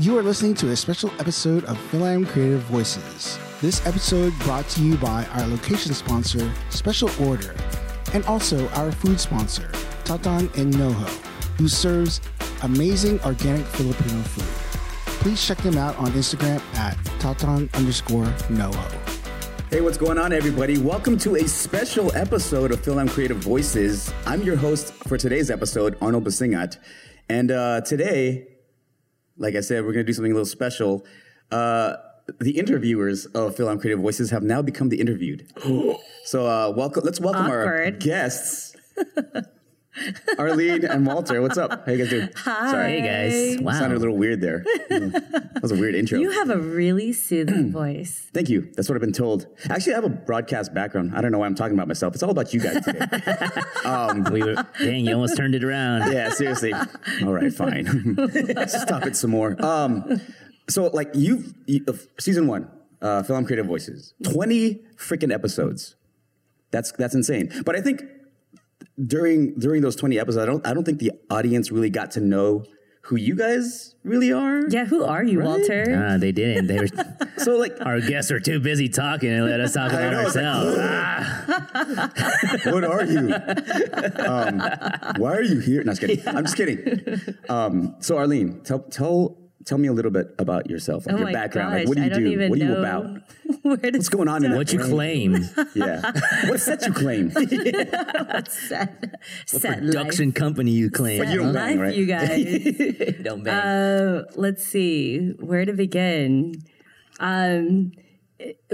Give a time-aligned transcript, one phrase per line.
[0.00, 3.36] You are listening to a special episode of FilAm Creative Voices.
[3.60, 7.52] This episode brought to you by our location sponsor, Special Order,
[8.14, 9.68] and also our food sponsor,
[10.04, 11.08] Tatan and Noho,
[11.58, 12.20] who serves
[12.62, 14.94] amazing organic Filipino food.
[15.20, 19.68] Please check them out on Instagram at Tatan underscore Noho.
[19.68, 20.78] Hey, what's going on, everybody?
[20.78, 24.14] Welcome to a special episode of FilAm Creative Voices.
[24.26, 26.78] I'm your host for today's episode, Arnold Basingat.
[27.28, 28.57] And uh, today,
[29.38, 31.06] like I said, we're going to do something a little special.
[31.50, 31.96] Uh,
[32.40, 35.46] the interviewers of FilAm Creative Voices have now become the interviewed.
[36.24, 37.02] so, uh, welcome.
[37.04, 38.76] Let's welcome our guests,
[40.38, 41.40] Arlyn and Walter.
[41.42, 41.84] What's up?
[41.86, 42.28] How you guys doing?
[42.36, 42.70] Hi.
[42.70, 43.62] Sorry, Hey guys!
[43.62, 43.72] Wow.
[43.72, 44.64] sounded a little weird there.
[44.88, 46.18] that was a weird intro.
[46.20, 48.28] You have a really soothing voice.
[48.32, 48.70] Thank you.
[48.76, 49.46] That's what I've been told.
[49.68, 51.12] Actually, I have a broadcast background.
[51.14, 52.14] I don't know why I'm talking about myself.
[52.14, 53.00] It's all about you guys today.
[54.32, 56.12] we were dang, you almost turned it around.
[56.12, 56.72] yeah, seriously.
[57.22, 57.86] All right, fine.
[58.68, 59.56] Stop it some more.
[59.64, 60.20] Um,
[60.68, 62.68] so, like, you've you, uh, season one,
[63.02, 65.96] uh, FilAm Creative Voices, twenty freaking episodes.
[66.70, 67.50] That's that's insane.
[67.64, 68.02] But I think
[69.06, 72.20] during during those twenty episodes, I don't I don't think the audience really got to
[72.20, 72.64] know
[73.02, 74.68] who you guys really are.
[74.68, 75.84] Yeah, who are you, Walter?
[75.96, 76.66] Ah, they didn't.
[76.66, 76.88] They were,
[77.38, 80.34] So, like, our guests are too busy talking and let us talk about know, it's
[80.36, 80.76] like, ourselves.
[82.66, 83.32] what are you?
[84.26, 84.60] Um,
[85.16, 85.82] why are you here?
[85.84, 86.20] No, just kidding.
[86.28, 87.06] I'm just kidding.
[87.48, 91.26] Um, so Arlyn, tell tell tell me a little bit about yourself, like oh your
[91.28, 91.72] my background.
[91.72, 92.30] gosh, like, what do you I don't do?
[92.30, 93.22] even What are you know about?
[93.80, 95.48] Where What's going on in what you claim?
[95.74, 96.12] Yeah.
[96.48, 97.30] what set you claim?
[98.48, 101.20] set, set Production company you claim?
[101.20, 101.94] life, you don't set bang, right?
[101.94, 103.16] you guys.
[103.22, 103.54] Don't bang.
[103.54, 106.54] uh, let's see where to begin.
[107.20, 107.92] Um,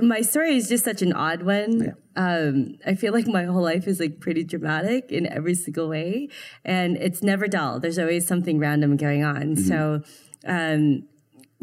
[0.01, 1.95] my story is just such an odd one.
[2.17, 6.29] Um, I feel like my whole life is like pretty dramatic in every single way,
[6.65, 7.81] and it's never dull.
[7.81, 9.57] There's always something random going on.
[9.57, 10.03] So,
[10.47, 11.09] um,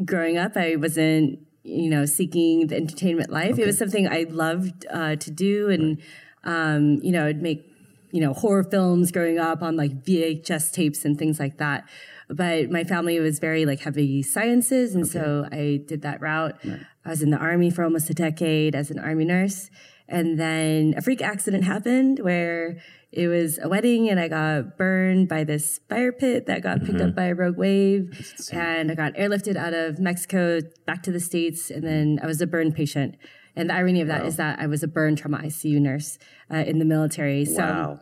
[0.03, 3.59] growing up, I wasn't, you know, seeking the entertainment life.
[3.59, 6.01] It was something I loved uh, to do, and
[6.43, 7.65] um, you know, I'd make,
[8.11, 11.87] you know, horror films growing up on like VHS tapes and things like that.
[12.29, 16.57] But my family was very like heavy sciences, and so I did that route.
[17.05, 19.69] I was in the army for almost a decade as an army nurse,
[20.07, 25.27] and then a freak accident happened where it was a wedding and I got burned
[25.27, 28.33] by this fire pit that got picked up by a rogue wave.
[28.53, 31.69] And I got airlifted out of Mexico back to the States.
[31.69, 33.15] And then I was a burn patient.
[33.55, 36.17] And the irony of that is that I was a burn trauma ICU nurse
[36.49, 37.43] uh, in the military.
[37.43, 37.99] So Wow.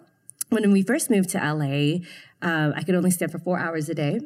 [0.50, 2.06] when we first moved to LA,
[2.44, 4.20] um, I could only stand for four hours a day.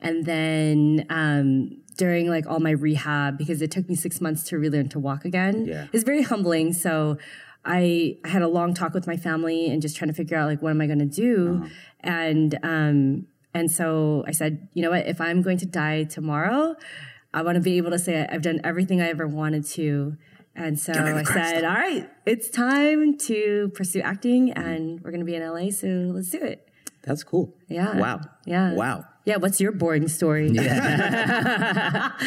[0.00, 4.58] And then um, during like all my rehab, because it took me six months to
[4.58, 5.86] relearn to walk again, Yeah.
[5.92, 6.72] it's very humbling.
[6.72, 7.18] So
[7.64, 10.48] I, I had a long talk with my family and just trying to figure out
[10.48, 11.66] like what am I going to do,
[12.00, 16.74] and um, and so I said, you know what, if I'm going to die tomorrow,
[17.32, 20.16] I want to be able to say I've done everything I ever wanted to.
[20.56, 25.26] And so I said, all right, it's time to pursue acting and we're going to
[25.26, 25.70] be in LA.
[25.70, 26.68] So let's do it.
[27.02, 27.54] That's cool.
[27.68, 27.98] Yeah.
[27.98, 28.20] Wow.
[28.46, 28.74] Yeah.
[28.74, 29.04] Wow.
[29.24, 29.36] Yeah.
[29.36, 30.48] What's your boring story?
[30.50, 32.12] Yeah.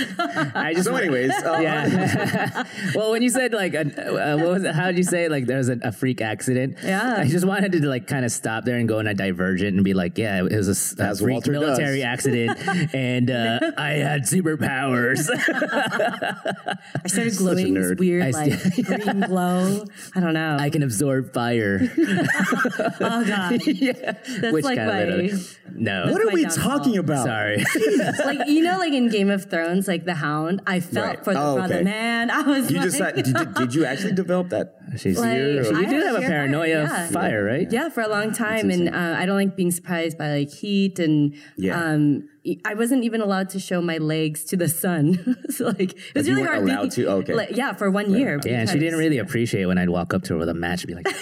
[0.56, 2.64] I just So, anyways, uh, yeah.
[2.96, 4.74] well, when you said like, a, uh, what was it?
[4.74, 6.78] How did you say like there was a, a freak accident?
[6.84, 7.16] Yeah.
[7.20, 9.84] I just wanted to like kind of stop there and go on a divergent and
[9.84, 12.06] be like, yeah, it was a, As freak Walter military does.
[12.06, 12.60] accident,
[12.96, 15.28] and uh, I had superpowers.
[15.30, 19.86] I started glowing this weird I like green glow.
[20.16, 20.58] I don't know.
[20.60, 21.80] I can absorb fire.
[21.98, 23.60] oh God.
[23.62, 25.44] That's Which like kind my, of literally-
[25.76, 26.12] no.
[26.12, 26.64] what are we downfall.
[26.80, 27.26] talking about?
[27.26, 27.58] Sorry.
[28.26, 30.62] like you know, like in Game of Thrones, like the Hound.
[30.66, 31.24] I felt Right.
[31.26, 31.84] for the Oh, brother okay.
[31.84, 32.30] man.
[32.32, 34.76] I was You like, just had, did, did you actually develop that?
[34.98, 37.72] She's Like, you I do have a paranoia fire, of fire, right?
[37.72, 40.98] Yeah, for a long time, and uh, I don't like being surprised by like heat,
[41.00, 41.82] and Yeah.
[41.84, 42.30] um,
[42.64, 45.36] I wasn't even allowed to show my legs to the sun.
[45.50, 46.60] so like it was you really hard.
[46.64, 47.08] allowed being- to?
[47.10, 47.34] Okay.
[47.34, 48.40] like, yeah, for one year.
[48.46, 50.84] Yeah, and she didn't really appreciate when I'd walk up to her with a match
[50.86, 51.14] and be like,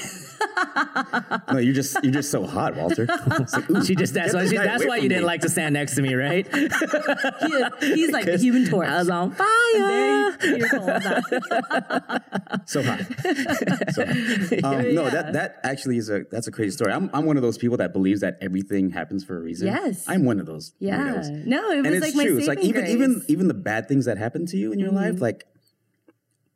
[1.51, 3.07] No, you're just you're just so hot, Walter.
[3.69, 5.95] Like, she just that's why she, that's why from you didn't like to stand next
[5.95, 6.47] to me, right?
[6.53, 6.67] He-
[7.95, 8.87] he's like the human torch.
[8.87, 9.47] I was on fire.
[10.37, 10.85] very fearful
[12.65, 13.05] so hot.
[13.93, 14.15] So hot.
[14.63, 16.91] Um, No, that that actually is a that's a crazy story.
[16.93, 19.67] I'm I'm one of those people that believes that everything happens for a reason.
[19.67, 20.05] Yes.
[20.07, 20.73] I'm one of those.
[20.79, 20.97] Yeah.
[21.15, 21.45] weirdos.
[21.45, 22.37] No, it was and it's like my true.
[22.37, 23.25] It's like even even grace.
[23.29, 24.97] even the bad things that happen to you in your Mm-hmm.
[25.13, 25.45] life, like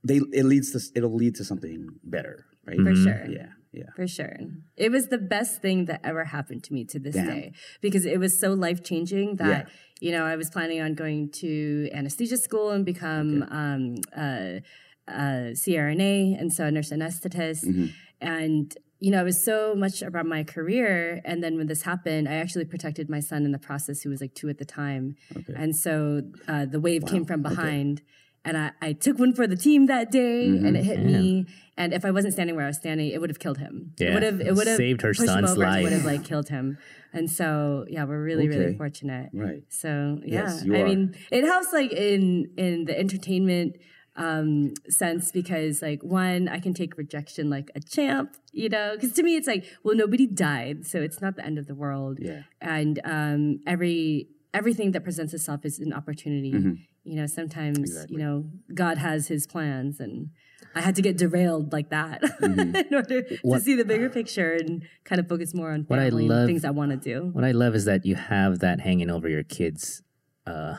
[0.03, 2.77] they it leads to it'll lead to something better, right?
[2.77, 3.25] For sure.
[3.27, 3.83] Yeah, yeah.
[3.95, 4.38] For sure.
[4.75, 7.27] It was the best thing that ever happened to me to this Damn.
[7.27, 9.74] day because it was so life changing that, Yeah.
[10.01, 14.62] you know, I was planning on going to anesthesia school and become um, a,
[15.07, 17.66] a CRNA, and so a nurse anesthetist.
[17.66, 17.88] Mm-hmm.
[18.21, 21.21] And you know, it was so much about my career.
[21.24, 24.19] And then when this happened, I actually protected my son in the process, who was
[24.19, 25.16] like two at the time.
[25.56, 28.01] And so uh, the wave came from behind.
[28.49, 30.65] And I, I took one for the team that day, Mm-hmm.
[30.65, 31.45] and it hit me.
[31.81, 33.73] And if I wasn't standing where I was standing, it would have killed him.
[33.99, 34.07] Yeah.
[34.09, 34.41] It would have.
[34.49, 36.77] It would have Saved her son's It would have like killed him.
[37.13, 37.47] And so
[37.95, 39.27] yeah, we're really really fortunate.
[39.33, 39.63] Right.
[39.81, 40.85] So yeah, Yes, I are.
[40.89, 41.01] mean,
[41.37, 42.23] it helps like in
[42.57, 43.71] in the entertainment
[44.15, 49.13] um sense because like one i can take rejection like a champ you know because
[49.13, 52.17] to me it's like well nobody died so it's not the end of the world
[52.19, 52.41] Yeah.
[52.59, 56.73] and um every everything that presents itself is an opportunity Mm-hmm.
[57.09, 58.35] You know sometimes you know
[58.83, 60.29] god has his plans and
[60.75, 62.75] i had to get derailed like that Mm-hmm.
[62.88, 64.71] in order to see the bigger picture and
[65.09, 67.53] kind of focus more on What I love- things i want to do What I
[67.63, 70.03] love is that you have that hanging over your kids
[70.51, 70.75] uh,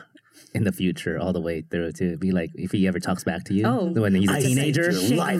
[0.53, 3.41] in the future, all the way through to be like, if he ever talks back
[3.45, 3.85] to you, Oh.
[4.03, 5.39] when he's a I teenager, life.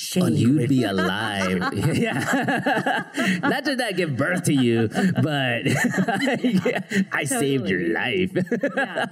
[0.00, 1.58] Shame oh, you'd be alive.
[1.94, 3.04] yeah.
[3.42, 5.66] Not just that give birth to you, but
[6.42, 6.80] yeah,
[7.12, 8.32] I saved your life.
[8.76, 9.06] yeah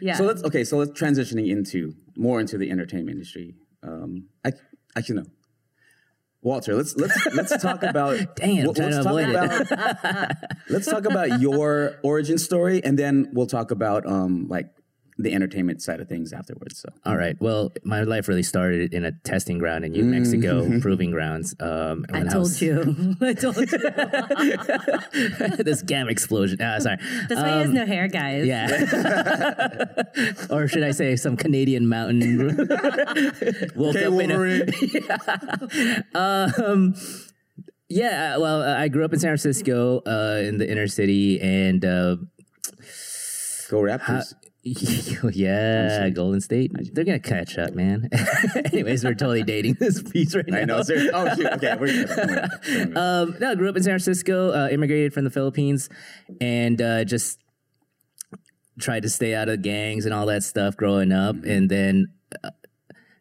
[0.00, 0.64] yeah So let's okay.
[0.64, 3.54] So let's transitioning into more into the entertainment industry.
[3.82, 4.52] Um, I
[4.96, 5.26] I actually no.
[6.42, 8.36] Walter, let's let's let's talk about.
[8.36, 9.34] Dang, I'm let's talk avoid it.
[9.34, 10.36] about,
[10.70, 14.70] let's talk about your origin story, and then we'll talk about um like
[15.22, 16.80] the entertainment side of things afterwards.
[16.80, 17.36] So All right.
[17.40, 21.54] Well, my life really started in a testing ground in New Mexico, proving grounds.
[21.60, 23.66] Um, i when told was- you i told you
[25.64, 26.60] this gamma explosion.
[26.60, 26.96] Uh, sorry.
[27.28, 28.66] that's why he has no hair guys Yeah.
[30.50, 32.38] or should I say some Canadian mountain
[33.76, 34.30] woke up in
[36.14, 36.94] a um
[37.92, 41.84] yeah, well, uh, I grew up in San Francisco uh, in the inner city and
[41.84, 42.18] uh,
[43.68, 44.32] go Raptors.
[45.32, 46.72] yeah, Golden State.
[46.92, 48.10] They're going to catch up, man.
[48.72, 50.58] Anyways, we're totally dating this piece right now.
[50.58, 50.82] I know.
[51.14, 51.46] Oh, shoot.
[51.46, 51.76] Okay.
[51.80, 52.04] We're.
[52.04, 52.94] Don't worry.
[52.94, 55.88] Um, no, I grew up in San Francisco, uh, immigrated from the Philippines,
[56.42, 57.38] and uh, just
[58.78, 62.08] tried to stay out of gangs and all that stuff growing up, and then
[62.44, 62.50] uh,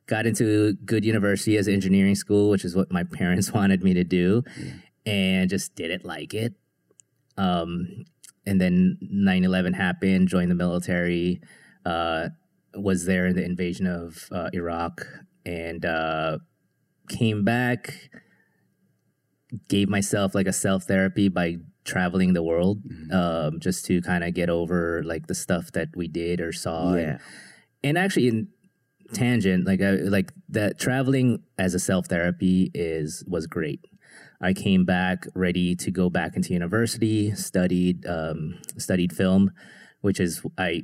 [0.08, 4.04] got into good university as engineering school, which is what my parents wanted me to
[4.04, 4.44] do,
[5.06, 6.54] and just didn't like it.
[7.38, 8.04] Um,
[8.50, 11.42] and then 9-11 happened, joined the military,
[11.86, 12.30] uh,
[12.76, 15.06] was there in the invasion of uh, Iraq,
[15.46, 16.40] and uh,
[17.10, 18.10] came back
[19.68, 24.34] gave myself like a self therapy by traveling the world um, just to kind of
[24.34, 26.94] get over like the stuff that we did or saw.
[26.94, 27.02] Yeah.
[27.02, 27.20] and,
[27.84, 28.48] and actually in
[29.12, 33.88] tangent like I, like that traveling as a self therapy is was great
[34.42, 39.52] i came back ready to go back into university studied um, studied film
[40.02, 40.84] which is i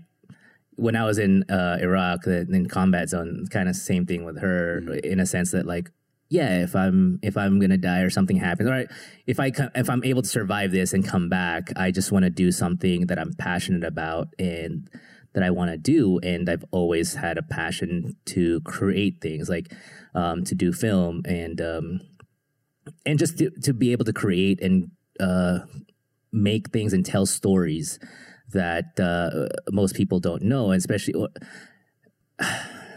[0.76, 4.94] when i was in uh, iraq in combat zone kind of same thing with her
[5.04, 5.92] in a sense that like
[6.30, 8.90] yeah, if I'm if I'm gonna die or something happens, all right,
[9.28, 12.30] if I if I'm able to survive this and come back, I just want to
[12.30, 14.90] do something that I'm passionate about and
[15.34, 19.72] that I want to do, and I've always had a passion to create things, like
[20.16, 22.02] um, to do film and um,
[23.06, 25.60] and just to, to be able to create and uh,
[26.32, 28.00] make things and tell stories
[28.54, 31.14] that uh, most people don't know, and especially.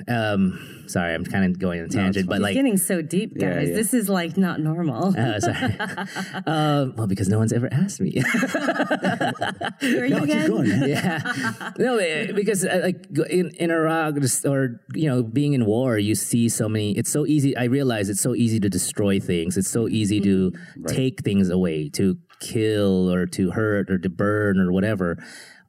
[0.07, 3.41] Um, sorry, I'm kind of going on a tangent, but like getting so deep, guys.
[3.43, 3.75] Yeah, yeah.
[3.75, 5.15] This is like not normal.
[5.19, 5.77] uh, sorry.
[6.47, 8.13] um, well, because no one's ever asked me.
[8.21, 8.29] Who
[10.01, 10.49] are you No, keep again?
[10.51, 10.89] going, man.
[10.89, 14.15] yeah, no, eh, because uh, like in in Iraq
[14.45, 16.97] or you know being in war, you see so many.
[16.97, 17.57] It's so easy.
[17.57, 19.57] I realize it's so easy to destroy things.
[19.57, 20.53] It's so easy to
[20.87, 25.19] take things away, to kill or to hurt or to burn or whatever.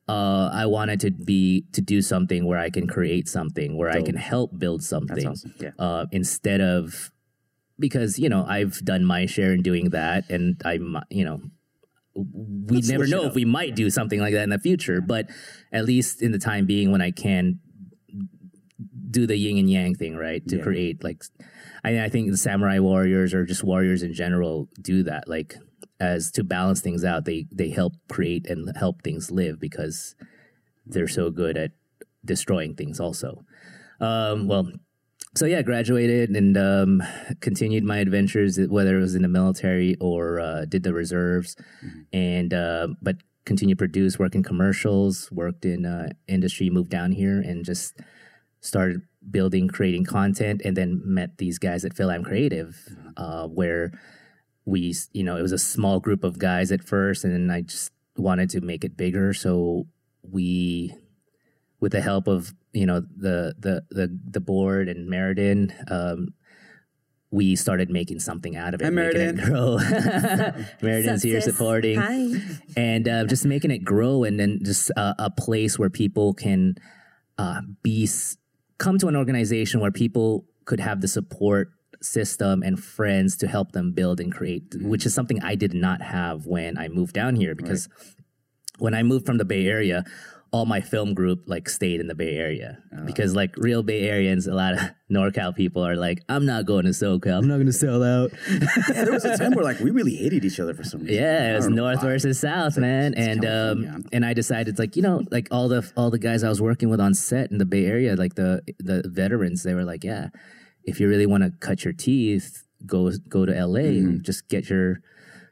[0.09, 4.01] Uh, I wanted to be to do something where I can create something where I
[4.01, 5.53] can help build something awesome.
[5.59, 5.71] Yeah.
[5.77, 7.11] uh, instead of
[7.77, 11.37] because you know I've done my share in doing that, and I'm you know
[12.15, 15.29] we Let's never know if we might do something like that in the future, but
[15.71, 17.59] at least in the time being when I can
[19.11, 20.41] do the yin and yang thing, right?
[20.47, 20.63] To Yeah.
[20.63, 21.23] create like
[21.83, 25.27] I, I think the samurai warriors or just warriors in general do that.
[25.27, 25.55] Like
[25.99, 30.15] as to balance things out, they they help create and help things live because
[30.85, 31.71] they're so good at
[32.23, 33.43] destroying things also.
[33.99, 34.71] Um, well,
[35.35, 37.03] so yeah, graduated and um,
[37.41, 41.55] continued my adventures, whether it was in the military or uh, did the reserves,
[42.11, 47.11] and uh, but continued to produce, work in commercials, worked in uh, industry, moved down
[47.11, 47.99] here, and just
[48.61, 52.75] started building, creating content, and then met these guys at FilAm Creative,
[53.17, 53.91] uh, where
[54.69, 57.91] we, you know, it was a small group of guys at first, and I just
[58.15, 59.87] wanted to make it bigger, so
[60.21, 60.93] we
[61.79, 66.33] with the help of you know the the the, the board and Meriden, um,
[67.31, 69.45] we started making something out of it, Hi, making it Meriden.
[69.45, 69.77] grow.
[70.81, 72.27] Meriden's here supporting, Hi.
[72.77, 76.75] and uh, just making it grow, and then just uh, a place where people can
[77.37, 78.07] uh, be
[78.77, 83.71] come to an organization where people could have the support system and friends to help
[83.71, 87.35] them build and create, which is something I did not have when I moved down
[87.35, 87.89] here because
[88.77, 90.05] when I moved from the Bay Area,
[90.51, 94.47] all my film group like stayed in the Bay Area because like real Bay Areans,
[94.47, 94.79] a lot of
[95.11, 97.37] NorCal people are like, I'm not going to SoCal.
[97.37, 98.31] I'm not going to sell out.
[98.49, 101.15] Yeah, there was a time where like we really hated each other for some reason.
[101.15, 103.13] Yeah, it was north versus south, man.
[103.15, 106.43] it's And um, and I decided like you know like all the all the guys
[106.43, 109.75] I was working with on set in the Bay Area, like the the veterans, they
[109.75, 110.29] were like, yeah,
[110.89, 114.21] if you really want to cut your teeth, go go to LA, Mm-hmm.
[114.21, 115.01] just get your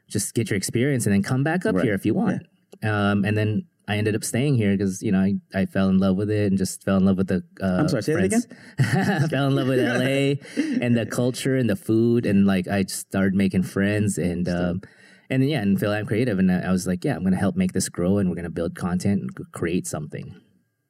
[0.08, 1.84] just get your experience, and then come back up Right.
[1.84, 2.42] here if you want.
[2.82, 3.64] Um, and then.
[3.90, 6.44] I ended up staying here because you know I, I fell in love with it
[6.50, 7.42] and just fell in love with the.
[7.58, 9.28] Uh, I'm sorry, say that again?
[9.30, 10.36] fell in love with LA
[10.84, 14.82] and the culture and the food and like I just started making friends and um,
[15.30, 17.72] and then yeah and FilAm creative and I was like yeah I'm gonna help make
[17.72, 20.38] this grow and we're gonna build content and create something.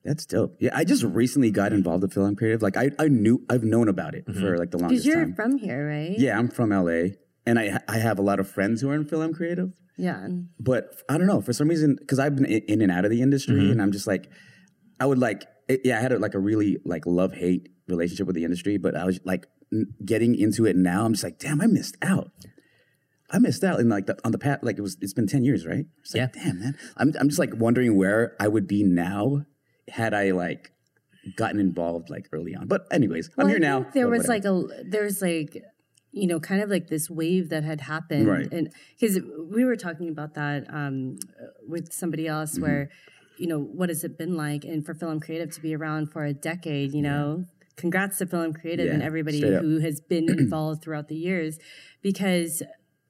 [0.09, 0.57] That's dope.
[0.59, 2.63] Yeah, I just recently got involved with FilAm Creative.
[2.63, 4.41] Like I, I knew I've known about it Mm-hmm.
[4.41, 5.05] for like the longest time.
[5.05, 5.35] Because longest you're time.
[5.35, 6.19] from here, right?
[6.19, 7.15] yeah, I'm from LA,
[7.47, 9.71] and I I have a lot of friends who are in FilAm Creative.
[10.01, 10.29] Yeah.
[10.61, 13.11] but I don't know for some reason because I've been in in and out of
[13.11, 13.73] the industry, Mm-hmm.
[13.73, 14.31] and I'm just like,
[15.01, 18.27] I would like, it, yeah, I had a, like a really like love hate relationship
[18.27, 21.05] with the industry, but I was like n- getting into it now.
[21.05, 22.31] I'm just like, damn, I missed out.
[23.31, 24.61] I missed out in like the, on the path.
[24.63, 25.85] Like it was, it's been ten years, right?
[26.01, 26.75] It's like, damn, man.
[26.97, 29.45] I'm I'm just like wondering where I would be now
[29.91, 30.73] had I like
[31.37, 32.67] gotten involved like early on.
[32.69, 33.87] But anyways, I'm Well, here I now.
[33.95, 34.67] There was whatever.
[34.69, 35.63] like a there's like
[36.13, 38.51] you know kind of like this wave that had happened, Right.
[38.53, 39.19] and because
[39.51, 41.19] we were talking about that um,
[41.67, 42.63] with somebody else, Mm-hmm.
[42.63, 42.91] where
[43.39, 46.25] you know what has it been like, and for FilAm Creative to be around for
[46.25, 47.45] a decade, you know.
[47.77, 49.63] Congrats to FilAm Creative and Yeah, everybody straight up.
[49.63, 51.59] who has been involved throughout the years,
[52.03, 52.63] because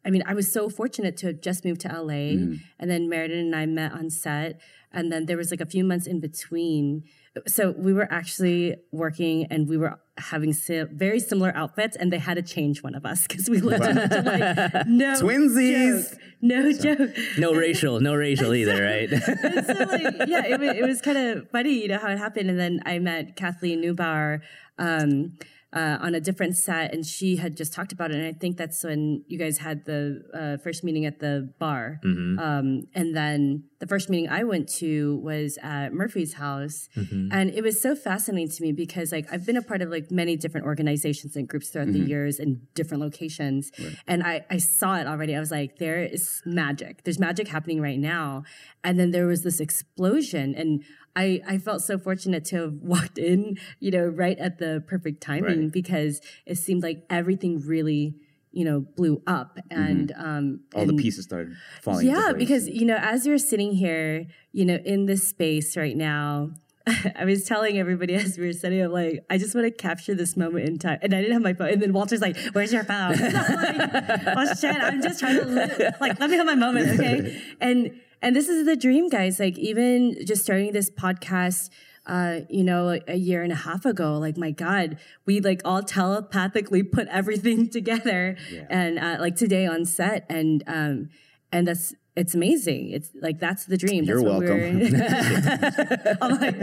[0.04, 2.54] I mean, I was so fortunate to have just moved to LA, Mm-hmm.
[2.78, 4.60] and then Meriden and I met on set,
[4.92, 7.04] and then there was like a few months in between.
[7.46, 12.18] So we were actually working, and we were having si- very similar outfits, and they
[12.18, 16.10] had to change one of us because we looked at each other like, no Twinsies.
[16.10, 17.10] joke, no joke.
[17.38, 19.10] No racial, no racial either, right?
[19.12, 22.50] And so like, yeah, it, it was kind of funny, you know, how it happened.
[22.50, 24.40] And then I met Kathleen Neubauer
[24.78, 25.36] um,
[25.72, 28.16] uh, on a different set, and she had just talked about it.
[28.16, 32.00] And I think that's when you guys had the uh, first meeting at the bar.
[32.38, 36.88] Um, and then the first meeting I went to was at Murphy's house.
[37.32, 40.10] And it was so fascinating to me because like I've been a part of like
[40.10, 43.70] many different organizations and groups throughout the years in different locations.
[44.06, 45.36] And I, I saw it already.
[45.36, 47.04] I was like, there is magic.
[47.04, 48.42] There's magic happening right now.
[48.82, 50.54] And then there was this explosion.
[50.56, 50.82] And
[51.16, 55.20] I, I felt so fortunate to have walked in, you know, right at the perfect
[55.20, 55.57] timing Right.
[55.68, 58.14] Because it seemed like everything really,
[58.52, 59.58] you know, blew up.
[59.70, 62.06] And um all the pieces started falling.
[62.06, 66.50] yeah, because you know, as you're sitting here, you know, in this space right now,
[67.16, 70.14] I was telling everybody as we were sitting, I'm like, I just want to capture
[70.14, 71.68] this moment in time, and I didn't have my phone.
[71.68, 74.76] And then Walter's like, "Where's your phone?" I'm like, oh shit!
[74.76, 77.42] I'm just trying to li- like let me have my moment, okay?
[77.60, 79.38] And and this is the dream, guys.
[79.38, 81.68] Like even just starting this podcast.
[82.08, 84.96] Uh, you know, a year and a half ago, like my God,
[85.26, 88.36] we like all telepathically put everything together,
[88.70, 91.10] and uh, like today on set, and um,
[91.52, 92.90] and that's it's amazing.
[92.90, 94.04] It's like that's the dream.
[94.04, 94.80] You're that's welcome.
[94.80, 96.54] We're, I'm like,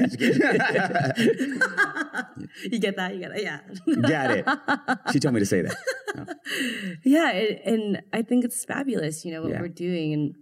[2.72, 3.12] you get that?
[3.14, 3.42] You get that?
[3.42, 3.60] Yeah.
[4.02, 4.46] got it.
[5.14, 6.98] She told me to say that.
[7.04, 9.24] yeah, and, and I think it's fabulous.
[9.26, 9.62] You know what Yeah.
[9.62, 10.36] we're doing, and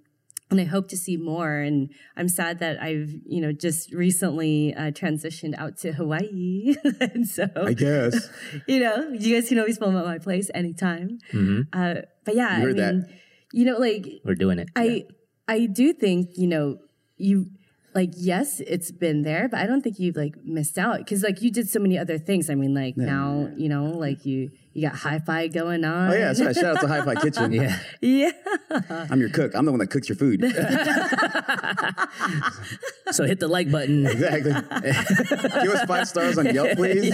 [0.53, 1.57] and I hope to see more.
[1.57, 7.27] And I'm sad that I've you know just recently uh, transitioned out to Hawaii, and
[7.27, 8.29] so I guess.
[8.67, 11.19] you know you guys can always film at my place anytime.
[11.73, 11.95] Uh,
[12.25, 13.09] but yeah, I heard mean, that.
[13.51, 14.69] you know, like We're doing it.
[14.75, 15.05] I
[15.47, 16.77] I do think you know
[17.17, 17.49] you
[17.95, 21.43] like yes it's been there but I don't think you've like missed out because like
[21.43, 24.87] you did so many other things I mean like now you know like you you
[24.89, 26.53] got hi-fi going on Oh yeah, sorry.
[26.53, 27.51] Shout out to Hi-Fi Kitchen.
[27.53, 27.79] yeah.
[28.01, 28.31] yeah
[29.09, 29.51] I'm your cook.
[29.55, 30.41] I'm the one that cooks your food.
[33.11, 34.07] So hit the like button.
[34.07, 34.53] Exactly.
[34.53, 37.11] Give us five stars on Yelp, please.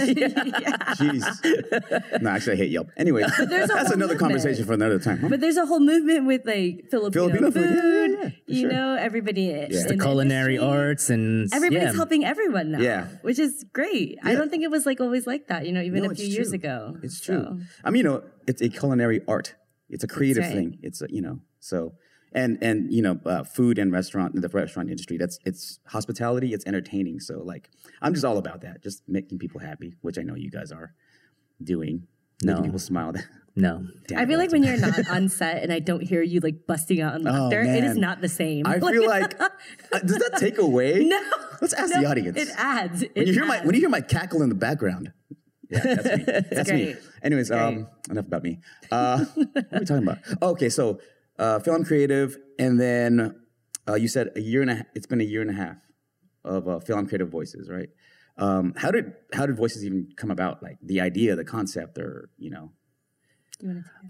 [0.96, 2.22] Jeez.
[2.22, 2.88] No, actually, I hate Yelp.
[2.96, 3.38] Anyway, that's
[3.68, 4.20] another movement.
[4.20, 5.18] conversation for another time.
[5.18, 5.28] huh?
[5.28, 7.68] but there's a whole movement with like Filipino, Filipino food.
[7.68, 8.72] Food, yeah, yeah, for you sure.
[8.72, 10.78] know everybody in The culinary industry.
[10.78, 11.92] arts and Everybody's yeah.
[11.92, 13.06] helping everyone now, Yeah.
[13.22, 14.18] which is great.
[14.22, 16.26] I don't think it was like always like that, you know, even No, a few
[16.28, 16.96] years ago.
[17.02, 17.66] It's So- true.
[17.84, 19.54] I mean, you know, it's a culinary art.
[19.88, 20.52] It's a creative right.
[20.52, 20.78] thing.
[20.82, 21.94] It's a, you know, so
[22.32, 25.16] and and you know, uh, food and restaurant the restaurant industry.
[25.16, 26.52] That's it's hospitality.
[26.52, 27.20] It's entertaining.
[27.20, 28.82] So like, I'm just all about that.
[28.82, 30.94] Just making people happy, which I know you guys are
[31.62, 32.06] doing.
[32.42, 32.52] No.
[32.54, 33.14] making people smile.
[33.56, 33.84] No.
[34.16, 37.00] I feel like when you're not on set and I don't hear you like busting
[37.00, 38.64] out in laughter, it is not the same.
[38.64, 39.48] I feel like uh,
[39.98, 41.04] does that take away?
[41.04, 41.20] no.
[41.60, 42.38] Let's ask no, the audience.
[42.38, 43.04] It adds.
[43.12, 45.12] when you hear my when you hear my cackle in the background.
[45.70, 46.24] Yeah, that's me.
[46.50, 46.96] That's me.
[47.22, 48.58] Anyways, um, enough about me.
[48.90, 50.18] Uh, what are we talking about?
[50.42, 51.00] Oh, okay, so
[51.38, 53.40] uh, FilAm creative, and then
[53.88, 54.86] uh, you said a year and a.
[54.94, 55.76] It's been a year and a half
[56.44, 57.88] of uh, FilAm creative voices, right?
[58.36, 60.62] Um, how did how did voices even come about?
[60.62, 62.72] Like the idea, the concept, or you know?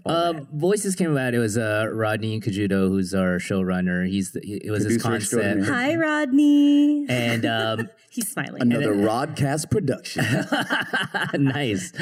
[0.05, 1.33] Um, voices came about.
[1.33, 4.07] It was uh, Rodney Kajudo, who's our showrunner.
[4.07, 5.69] He's the, it was his Producer concept.
[5.69, 7.05] Hi, Rodney.
[7.09, 8.61] and um, He's smiling.
[8.61, 10.25] Another Rodcast production.
[11.45, 11.93] nice.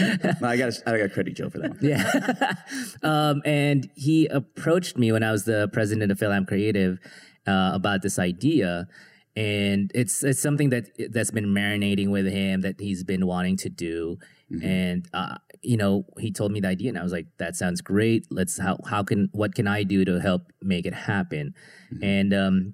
[0.42, 1.80] no, I got I got credit Joe for that one.
[1.84, 2.56] Yeah.
[3.04, 6.98] um, and he approached me when I was the president of FilAm Creative
[7.46, 8.88] uh, about this idea.
[9.36, 13.70] And it's it's something that that's been marinating with him that he's been wanting to
[13.70, 14.18] do.
[14.64, 17.82] And uh, you know, he told me the idea, and I was like, "That sounds
[17.82, 18.26] great.
[18.32, 21.54] Let's how how can what can I do to help make it happen?"
[22.02, 22.74] And um,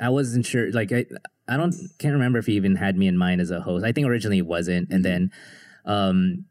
[0.00, 0.70] I wasn't sure.
[0.72, 1.06] Like I,
[1.48, 3.84] I don't can't remember if he even had me in mind as a host.
[3.84, 5.30] I think originally he wasn't, and then,
[5.84, 6.44] um,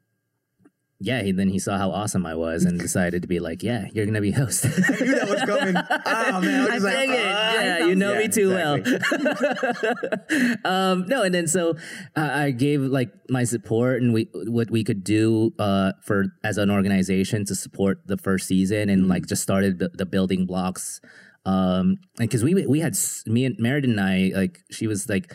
[1.02, 3.88] yeah, he, then he saw how awesome I was and decided to be like, "Yeah,
[3.94, 5.76] you're gonna be host." I knew that was coming.
[5.76, 7.26] Oh man, I was just like, Dang it.
[7.26, 7.54] ah.
[7.62, 9.00] yeah, you know Yeah, me too exactly.
[9.04, 10.56] well.
[10.66, 11.72] um, no, and then so
[12.16, 16.58] uh, I gave like my support and we what we could do uh, for as
[16.58, 21.02] an organization to support the first season and like just started the, the building blocks.
[21.46, 25.34] Um, and because we we had me and Meriden and I like she was like.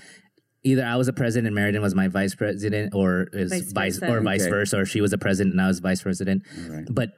[0.67, 3.97] Either I was a president and Meriden was my vice president, or is Vice vice,
[3.99, 4.13] versa.
[4.13, 4.51] or vice Okay.
[4.51, 6.43] versa, or she was a president and I was vice president.
[6.69, 6.87] right.
[6.91, 7.11] But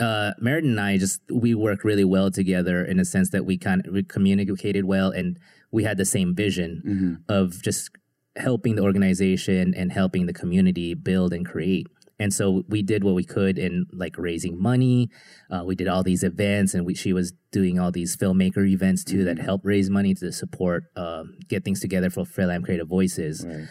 [0.00, 3.56] uh, Meriden and I just we work really well together in a sense that we
[3.56, 5.38] kind of we communicated well and
[5.70, 7.14] we had the same vision Mm-hmm.
[7.32, 7.90] of just
[8.36, 11.86] helping the organization and helping the community build and create.
[12.18, 15.10] And so we did what we could in like raising money.
[15.50, 19.04] Uh, we did all these events, and we, she was doing all these filmmaker events
[19.04, 23.44] too that help raise money to support, um, get things together for FilAm Creative Voices
[23.46, 23.68] Right.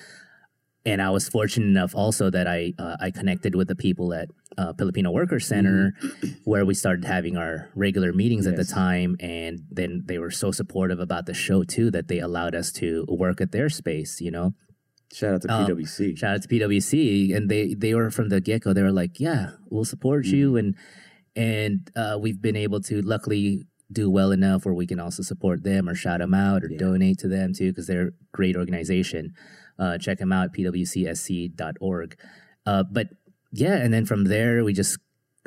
[0.86, 4.30] and I was fortunate enough also that I uh, I connected with the people at
[4.58, 5.94] uh, Filipino Worker Center,
[6.46, 10.52] where we started having our regular meetings at the time, and then they were so
[10.52, 14.22] supportive about the show too that they allowed us to work at their space.
[14.22, 14.54] You know,
[15.14, 16.18] Shout out to Um, PwC.
[16.18, 18.74] shout out to PwC, and they they were from the get go.
[18.74, 20.76] They were like, "Yeah, we'll support you," and
[21.36, 25.64] and uh, we've been able to luckily do well enough where we can also support
[25.64, 29.34] them or shout them out or donate to them too because they're a great organization.
[29.78, 32.18] Uh, check them out pwcsc.org.
[32.66, 33.08] Uh, but
[33.52, 34.98] yeah, and then from there we just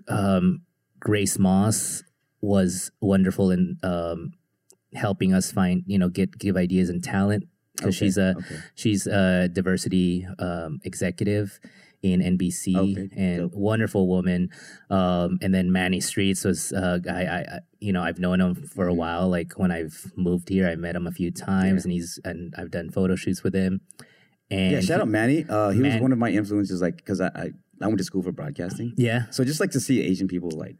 [0.08, 0.62] um,
[1.00, 2.04] Grace Moss
[2.40, 4.32] was wonderful in um,
[4.94, 7.44] helping us find you know get give ideas and talent
[7.82, 8.56] Okay, she's a okay.
[8.74, 11.58] she's a diversity um, executive
[12.02, 13.54] in NBC Okay, and dope.
[13.54, 14.50] wonderful woman.
[14.88, 18.86] Um, and then Manny Streets was a guy I, you know I've known him for
[18.86, 18.98] a Mm-hmm.
[18.98, 19.28] while.
[19.28, 22.70] Like when I've moved here, I met him a few times, and he's and I've
[22.70, 23.80] done photo shoots with him.
[24.50, 25.44] And Yeah, shout out Manny.
[25.48, 27.50] Uh, he was one of my influences, like because I, I
[27.82, 28.92] I went to school for broadcasting.
[28.96, 29.28] Yeah.
[29.30, 30.76] So just like to see Asian people like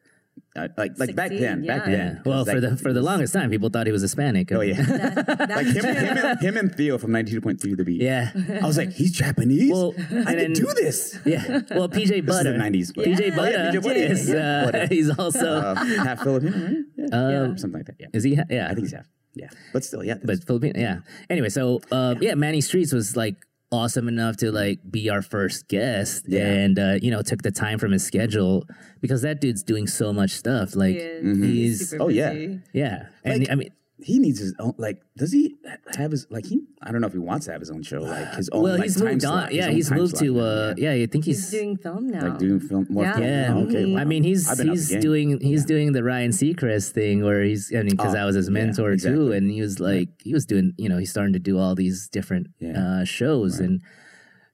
[0.57, 1.93] uh, like like back Succeed, then, back then.
[2.17, 2.23] Yeah.
[2.25, 4.51] Well, 'cause, for like, the for the longest time, people thought he was Hispanic.
[4.53, 7.75] Oh yeah, That's like him, him, and, him and Theo from ninety two point three
[7.75, 8.01] The Beat.
[8.03, 8.31] Yeah.
[8.63, 9.71] I was like, he's Japanese.
[9.71, 11.19] Well, I and can do this.
[11.25, 11.61] Yeah.
[11.71, 12.93] Well, PJ This is the nineties.
[12.93, 13.37] but- PJ Yeah.
[13.37, 14.37] Butter yeah, PJ Butter, is yeah.
[14.37, 14.87] uh, Butter.
[14.95, 16.77] he's also Uh, half Filipino, right?
[16.97, 17.43] Yeah.
[17.43, 17.97] um, something like that.
[18.01, 18.39] Yeah, is he?
[18.51, 18.67] Yeah.
[18.71, 19.07] I think he's half.
[19.35, 20.15] Yeah, but still, yeah.
[20.25, 21.01] but Filipino, yeah.
[21.31, 23.37] Anyway, so uh, yeah, Manny Streets was like
[23.71, 26.47] awesome enough to like be our first guest, Yeah.
[26.47, 28.65] and uh, you know took the time from his schedule
[29.01, 30.75] because that dude's doing so much stuff.
[30.75, 31.39] Like is.
[31.43, 32.33] he's Super Oh, yeah.
[32.73, 34.75] yeah, and Like- I mean, he needs his own.
[34.79, 35.57] Like, does he
[35.97, 36.47] have his like?
[36.47, 38.63] He I don't know if he wants to have his own show, like his own.
[38.63, 39.55] well, like, he's time moved slot, on.
[39.55, 40.93] Yeah, he's time moved to uh, yeah.
[40.93, 41.61] I think He's he's.
[41.61, 42.29] doing film now.
[42.29, 43.05] like doing film more.
[43.05, 43.13] Yeah.
[43.15, 43.25] film.
[43.27, 43.93] yeah, Oh, okay.
[43.93, 44.01] wow.
[44.01, 47.43] I mean he's I've been out he's doing he's doing the Ryan Seacrest thing where
[47.43, 50.09] he's I mean because Oh, I was his yeah, mentor too, and he was like
[50.23, 53.01] he was doing you know he's starting to do all these different Yeah.
[53.01, 53.83] uh, shows and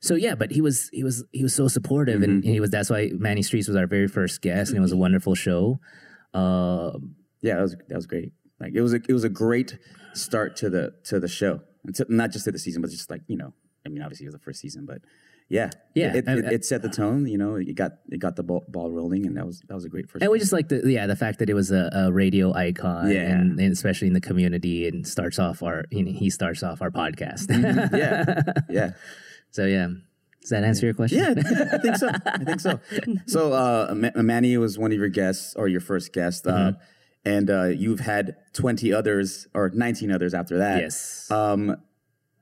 [0.00, 2.52] so yeah, but he was he was he was so supportive, and Mm-hmm.
[2.52, 4.98] he was that's why Manny Streets was our very first guest, and it was a
[4.98, 5.80] wonderful show.
[6.34, 6.92] Uh,
[7.40, 8.32] Yeah, that was that was great.
[8.60, 9.78] Like it was a it was a great
[10.14, 13.10] start to the to the show, and to, not just to the season, but just
[13.10, 13.52] like you know,
[13.84, 14.98] I mean, obviously it was the first season, but
[15.50, 17.26] yeah, Yeah, it, it, it set the tone.
[17.26, 19.84] You know, it got it got the ball, ball rolling, and that was that was
[19.84, 20.22] a great first.
[20.22, 23.10] and we just like the yeah the fact that it was a, a radio icon,
[23.10, 23.30] Yeah.
[23.30, 26.80] and, and especially in the community, and starts off our you know, he starts off
[26.80, 27.50] our podcast.
[27.92, 28.40] yeah,
[28.70, 28.90] yeah,
[29.50, 29.88] so yeah,
[30.40, 31.18] does that answer your question?
[31.18, 31.34] yeah.
[31.72, 32.08] I think so.
[32.24, 32.80] I think so.
[33.26, 36.80] So uh, Ma- Manny was one of your guests or your first guest, uh, Mm-hmm.
[37.24, 40.80] And uh, you've had twenty others or nineteen others after that.
[40.80, 41.30] Yes.
[41.30, 41.76] Um,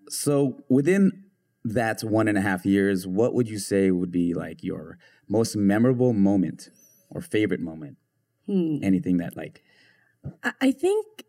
[0.09, 1.25] so within
[1.65, 5.57] that one and a half years, what would you say would be like your most
[5.57, 6.69] memorable moment
[7.11, 7.97] or favorite moment?
[8.49, 9.63] Anything that like
[10.43, 11.25] I- I think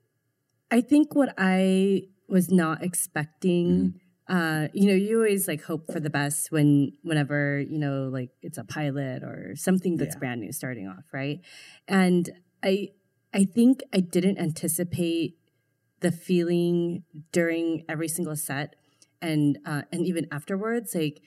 [0.71, 5.99] I think what I was not expecting uh you know you always like hope for
[5.99, 10.19] the best when whenever you know like it's a pilot or something that's Yeah.
[10.19, 11.39] brand new starting off right
[11.87, 12.29] and
[12.63, 12.89] I
[13.33, 15.37] I think I didn't anticipate
[16.01, 18.75] the feeling during every single set
[19.21, 21.21] and uh and even afterwards like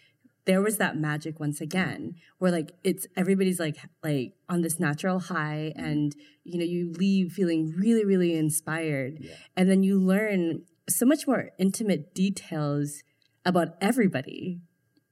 [0.44, 5.18] there was that magic once again where like it's everybody's like like on this natural
[5.18, 6.14] high and
[6.44, 9.18] you know you leave feeling really really inspired.
[9.56, 13.02] And then you learn so much more intimate details
[13.44, 14.60] about everybody.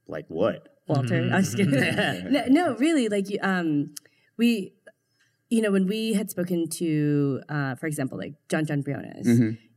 [0.07, 0.69] Like what?
[0.87, 2.31] walter i'm just kidding.
[2.31, 3.95] No, no really like you- um
[4.37, 4.74] we
[5.49, 9.27] you know when we had spoken to uh for example like john john briones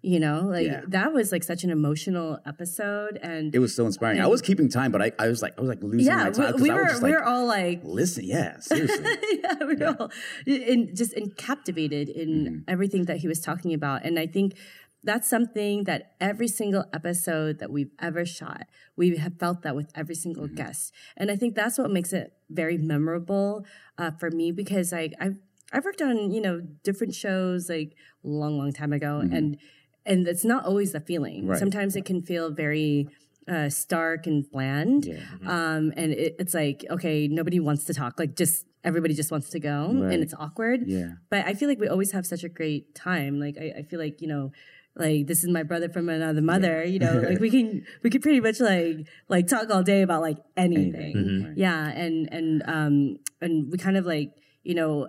[0.00, 0.80] you know like Yeah.
[0.88, 4.20] that was like such an emotional episode and It was so inspiring.
[4.20, 6.30] I was keeping time, but I, I was like I was like losing yeah my
[6.30, 9.04] time we, we I were was just we like were all like listen, yeah, seriously.
[9.42, 10.10] yeah, we were all
[10.46, 12.58] in, just in, captivated in Mm-hmm.
[12.68, 14.04] everything that he was talking about.
[14.06, 14.54] And I think
[15.02, 18.62] that's something that every single episode that we've ever shot,
[18.96, 20.54] we have felt that with every single Mm-hmm.
[20.62, 20.92] guest.
[21.16, 23.64] And I think that's what makes it very memorable
[23.98, 25.36] uh, for me because I, I've,
[25.72, 29.20] I've worked on, you know, different shows like a long, long time ago.
[29.20, 29.58] And,
[30.06, 31.40] and it's not always the feeling.
[31.42, 31.50] Mm-hmm.
[31.50, 31.58] Right.
[31.58, 33.08] Sometimes it can feel very
[33.46, 35.06] uh, stark and bland.
[35.06, 35.16] Yeah.
[35.46, 38.18] Um, and it, it's like, okay, nobody wants to talk.
[38.18, 40.14] Like, just everybody just wants to go, Right.
[40.14, 40.84] and it's awkward.
[40.86, 41.12] Yeah.
[41.30, 43.38] But I feel like we always have such a great time.
[43.40, 44.52] Like, I, I feel like you know,
[44.96, 46.84] like this is my brother from another mother.
[46.84, 50.22] You know, like we can we can pretty much like like talk all day about
[50.22, 50.94] like anything.
[50.94, 51.56] Anything, right.
[51.56, 55.08] Yeah, and and um and we kind of like you know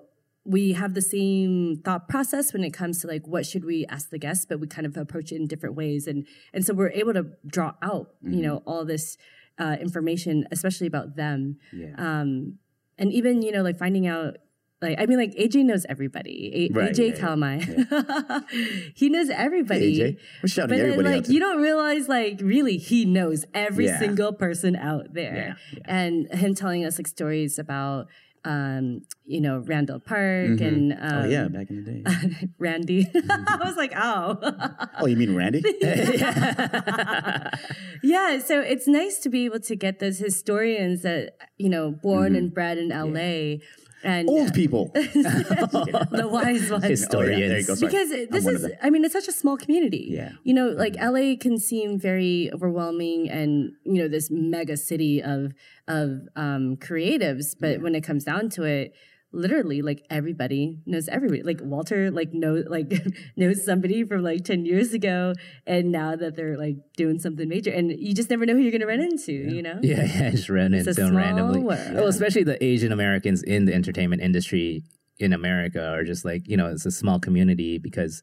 [0.56, 4.10] we have the same thought process when it comes to like what should we ask
[4.10, 6.08] the guests but we kind of approach it in different ways.
[6.08, 8.34] And and so we're able to draw out Mm-hmm.
[8.36, 9.18] you know all this
[9.64, 11.58] uh, information especially about them.
[11.72, 11.94] Yeah.
[11.98, 12.58] um
[12.98, 14.38] and even you know like finding out
[14.82, 16.70] like I mean like AJ knows everybody.
[16.72, 17.60] A- Right, AJ yeah,
[17.92, 18.40] yeah,
[18.96, 20.00] he knows everybody.
[20.00, 20.18] AJ.
[20.42, 23.86] We're shouting but then everybody out like you don't realize like really he knows every
[23.88, 24.00] Yeah.
[24.00, 25.58] single person out there.
[25.86, 28.08] And him telling us like stories about
[28.50, 32.50] um you know Randall Park and um, oh yeah, back in the day.
[32.58, 33.08] Randy.
[33.16, 34.40] I was like oh.
[35.00, 35.64] Oh, you mean Randy?
[38.02, 38.40] yeah.
[38.40, 42.52] So it's nice to be able to get those historians that you know born and
[42.52, 43.58] bred in LA
[44.04, 44.92] and Old people.
[44.94, 47.38] the wise ones Historians.
[47.38, 47.76] Oh, yeah, there you go.
[47.76, 47.92] Sorry.
[47.92, 50.32] because I'm this is, I mean it's such a small community Yeah.
[50.44, 55.54] you know like la can seem very overwhelming and you know this mega city of
[55.88, 58.94] of um creatives but when it comes down to it
[59.32, 62.92] literally like everybody knows everybody like walter like know like
[63.38, 65.34] knows somebody from like 10 years ago
[65.68, 68.72] and now that they're like doing something major and you just never know who you're
[68.72, 71.60] gonna run into you know Yeah, yeah, just ran a into them randomly.
[71.62, 71.94] world.
[71.94, 74.84] Well, especially the Asian Americans in the entertainment industry
[75.20, 78.22] in America are just like, you know, it's a small community because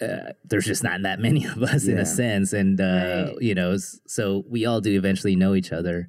[0.00, 2.52] uh, there's just not that many of us in a sense.
[2.52, 2.84] And, uh,
[3.28, 3.34] Right.
[3.42, 3.76] you know,
[4.06, 6.08] so we all do eventually know each other.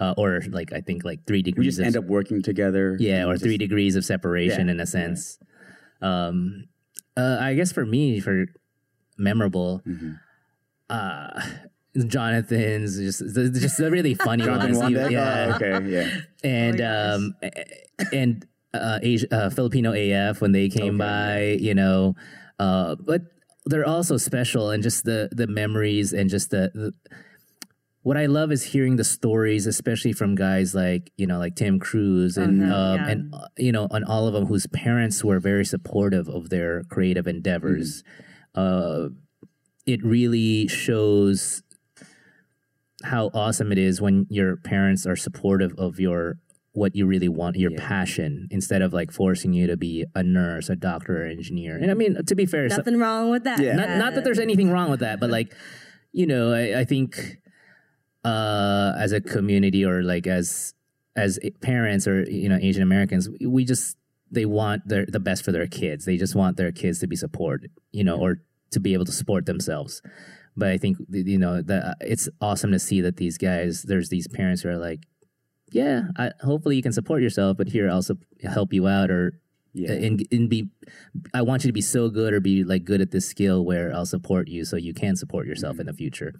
[0.00, 2.42] Uh, or like, I think like three degrees we degrees just of end up working
[2.42, 2.96] together.
[3.00, 5.38] yeah, or Just- three degrees of separation Yeah, in a sense.
[6.02, 6.68] Um,
[7.16, 8.46] uh, I guess for me, for
[9.16, 10.10] memorable, Mm-hmm.
[10.90, 11.40] uh,
[12.06, 14.78] Jonathan's just just the really funny Jonathan ones.
[14.94, 15.08] Wanda?
[15.10, 16.20] Yeah, Oh, okay, yeah.
[16.44, 17.34] and Oh, um,
[18.12, 22.14] and uh, Asia, uh, Filipino AF when they came Okay, by, you know,
[22.58, 23.22] uh, but
[23.66, 26.92] they're also special and just the the memories and just the, the
[28.02, 31.80] what I love is hearing the stories, especially from guys like you know like Tim
[31.80, 33.08] Cruise and Mhm, um, yeah.
[33.08, 36.84] and uh, you know and all of them whose parents were very supportive of their
[36.84, 38.04] creative endeavors.
[38.54, 39.08] Uh,
[39.86, 41.62] it really shows
[43.04, 46.38] how awesome it is when your parents are supportive of your
[46.76, 50.68] what you really want, your passion, instead of like forcing you to be a nurse,
[50.68, 51.76] a doctor, or engineer.
[51.76, 53.74] And I mean, to be fair, so- nothing wrong with that Yeah.
[53.76, 55.54] not, not that there's anything wrong with that, but like,
[56.12, 57.38] you know, I, I think
[58.24, 60.74] uh, as a community or like as
[61.16, 63.96] as parents or you know Asian Americans, we just
[64.30, 66.04] they want their the best for their kids.
[66.04, 69.12] They just want their kids to be supported, you know, or to be able to
[69.12, 70.02] support themselves.
[70.56, 74.26] But I think you know that it's awesome to see that these guys, there's these
[74.28, 75.04] parents who are like,
[75.72, 79.40] yeah, I, hopefully you can support yourself, but here I'll sup- help you out or
[79.74, 79.92] Yeah.
[79.92, 80.70] and, and be
[81.34, 83.92] i want you to be so good or be like good at this skill where
[83.94, 86.32] i'll support you so you can support yourself in the future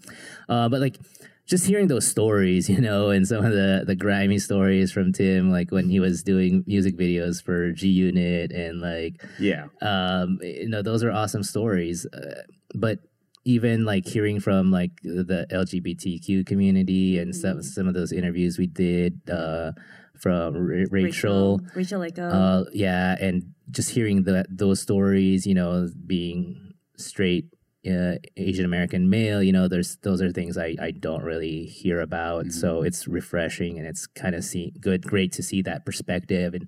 [0.48, 0.96] uh, but like
[1.44, 5.50] just hearing those stories you know and some of the the grimy stories from tim
[5.52, 9.66] like when he was doing music videos for g unit and like Yeah.
[9.82, 12.40] um, you know those are awesome stories uh,
[12.74, 13.00] but
[13.46, 17.60] even like hearing from like the LGBTQ community and some Mm-hmm.
[17.62, 19.72] some of those interviews we did uh,
[20.18, 22.26] from Ra- Rachel, Rachel Leko.
[22.32, 27.46] uh, yeah, and just hearing the those stories, you know, being straight
[27.86, 32.00] uh, Asian American male, you know, there's those are things I, I don't really hear
[32.00, 32.50] about.
[32.50, 36.66] So it's refreshing and it's kind of see good, great to see that perspective and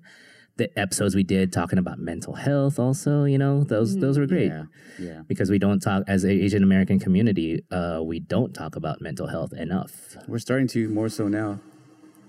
[0.59, 2.77] the episodes we did talking about mental health.
[2.79, 4.65] Also, you know, those those were great Yeah,
[4.99, 5.21] yeah.
[5.27, 7.63] because we don't talk as an Asian American community.
[7.71, 10.15] Uh, we don't talk about mental health enough.
[10.27, 11.59] We're starting to more so now.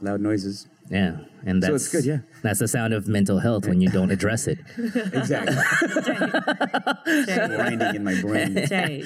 [0.01, 0.66] Loud noises.
[0.90, 2.19] Yeah, and that's So it's good, yeah.
[2.43, 4.59] That's the sound of mental health when you don't address it.
[4.79, 5.55] Exactly.
[7.55, 8.55] Grinding in my brain.
[8.66, 9.05] Jay.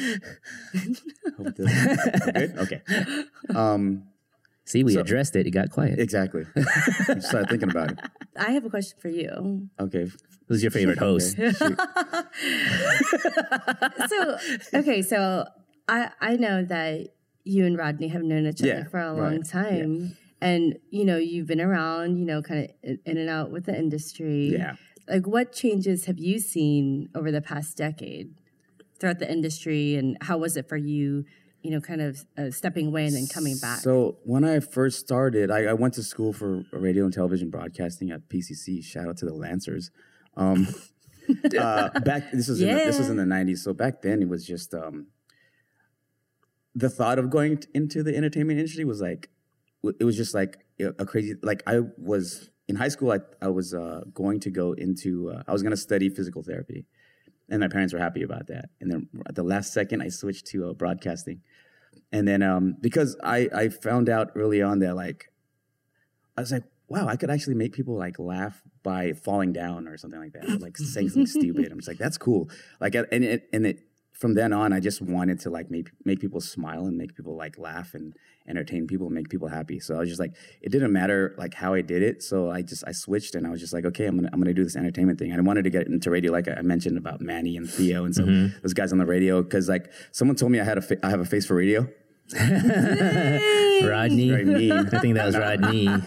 [1.36, 2.58] Hope it good?
[2.58, 2.80] Okay.
[3.54, 4.04] Um,
[4.66, 5.46] See, we So- addressed it.
[5.46, 5.98] It got quiet.
[5.98, 6.44] exactly.
[6.56, 7.98] I just started thinking about it.
[8.36, 9.68] I have a question for you.
[9.78, 10.10] Okay.
[10.48, 11.38] Who's your favorite host?
[11.38, 11.74] Okay.
[14.08, 14.36] So,
[14.74, 15.44] okay, so
[15.88, 17.08] I I know that
[17.44, 20.16] you and Rodney have known each other Yeah, for a long right, time.
[20.40, 23.76] And you know, you've been around, you know, kind of in and out with the
[23.78, 24.50] industry.
[24.52, 24.74] Yeah.
[25.08, 28.34] Like what changes have you seen over the past decade
[28.98, 31.24] throughout the industry and how was it for you,
[31.64, 33.78] you know, kind of uh, stepping away and then coming back?
[33.78, 38.10] So when I first started, I, I went to school for radio and television broadcasting
[38.10, 38.84] at PCC.
[38.84, 39.90] Shout out to the Lancers.
[40.36, 40.68] Um,
[41.58, 43.58] uh, back this was in the, this was in the '90s.
[43.58, 45.06] So back then, it was just um,
[46.74, 49.30] the thought of going t- into the entertainment industry was like
[49.98, 51.34] it was just like a a crazy.
[51.42, 55.42] Like I was in high school, I I was uh, going to go into uh,
[55.48, 56.84] I was going to study physical therapy,
[57.48, 58.68] and my parents were happy about that.
[58.82, 61.40] And then at the last second, I switched to uh, broadcasting
[62.14, 65.32] and then um, because I I found out early on that like
[66.38, 69.96] I was like wow I could actually make people like laugh by falling down or
[69.96, 71.72] something like that or like saying something stupid.
[71.72, 72.48] I'm just like that's cool.
[72.80, 73.80] Like and it and it
[74.12, 77.36] from then on I just wanted to like make make people smile and make people
[77.36, 78.14] like laugh and
[78.46, 79.80] entertain people and make people happy.
[79.80, 82.22] So I was just like it didn't matter like how I did it.
[82.22, 84.54] So I just I switched and I was just like okay I'm gonna I'm gonna
[84.54, 85.32] do this entertainment thing.
[85.32, 88.14] And I wanted to get into radio like I mentioned about Manny and Theo and
[88.14, 89.42] some those guys on the radio.
[89.42, 91.88] Because like someone told me I had a fa- I have a face for radio
[92.32, 94.28] 嘿嘿嘿嘿嘿嘿 Rodney.
[94.30, 94.72] very mean.
[94.72, 95.88] I think that was Rodney.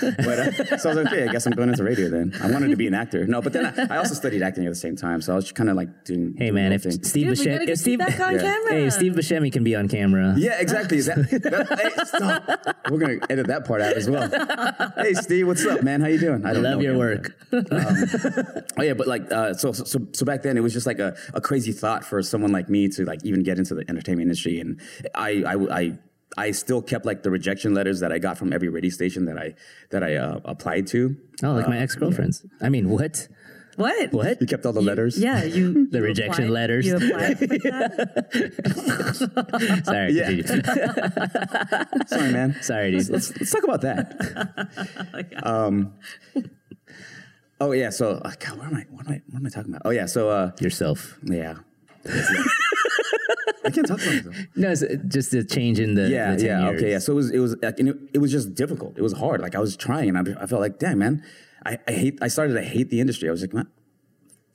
[0.00, 2.32] But uh, so I was like, okay, I guess I'm going into radio then.
[2.42, 3.26] I wanted to be an actor.
[3.26, 5.50] No, but then I, I also studied acting at the same time, so I was
[5.52, 6.34] kind of like doing.
[6.36, 6.92] Hey doing man, if thing.
[7.04, 8.40] Steve Dude, Buscemi, if Steve, back on Yeah.
[8.42, 8.72] camera.
[8.72, 10.34] hey, Steve Buscemi can be on camera.
[10.36, 10.98] Yeah, exactly.
[10.98, 12.76] Is that, that hey, stop.
[12.90, 14.28] We're gonna edit that part out as well.
[14.96, 16.00] Hey, Steve, what's up, man?
[16.00, 16.44] How you doing?
[16.46, 16.98] I I don't love know your him.
[16.98, 17.36] work.
[18.78, 21.16] Oh yeah, but like, uh, so, so so back then it was just like a,
[21.34, 24.60] a crazy thought for someone like me to like even get into the entertainment industry,
[24.60, 24.80] and
[25.14, 25.54] I I.
[25.82, 25.98] I
[26.36, 29.36] I still kept like the rejection letters that I got from every radio station that
[29.38, 29.54] I
[29.90, 31.16] that I uh, applied to.
[31.42, 32.44] Oh, like my ex girlfriends.
[32.60, 33.28] I mean, what?
[33.76, 34.12] what?
[34.12, 34.40] What?
[34.40, 35.18] You kept all the letters.
[35.18, 36.86] Yeah, you The you rejection applied- letters.
[36.86, 38.26] You applied for that?
[39.84, 40.26] Sorry, Yeah.
[40.26, 42.06] continue.
[42.06, 42.56] Sorry, man.
[42.62, 43.08] Sorry, dude.
[43.10, 45.40] let's, let's talk about that.
[45.42, 45.94] um,
[47.60, 47.90] oh yeah.
[47.90, 48.86] So uh, God, what am I?
[48.90, 49.22] What am I?
[49.30, 49.82] What am I talking about?
[49.84, 50.06] Oh yeah.
[50.06, 51.18] So uh, Yourself.
[51.24, 51.56] yeah.
[53.64, 54.36] I can't talk about myself.
[54.56, 56.60] No, it's uh, just a change in the Yeah, the 10 yeah.
[56.68, 56.80] years.
[56.80, 56.98] Okay, yeah.
[56.98, 58.96] So it was, it was, like, and it, it was just difficult.
[58.98, 59.40] It was hard.
[59.40, 61.22] Like I was trying, and I, I felt like, damn, man,
[61.64, 62.18] I, I hate.
[62.20, 63.28] I started to hate the industry.
[63.28, 63.68] I was like, man,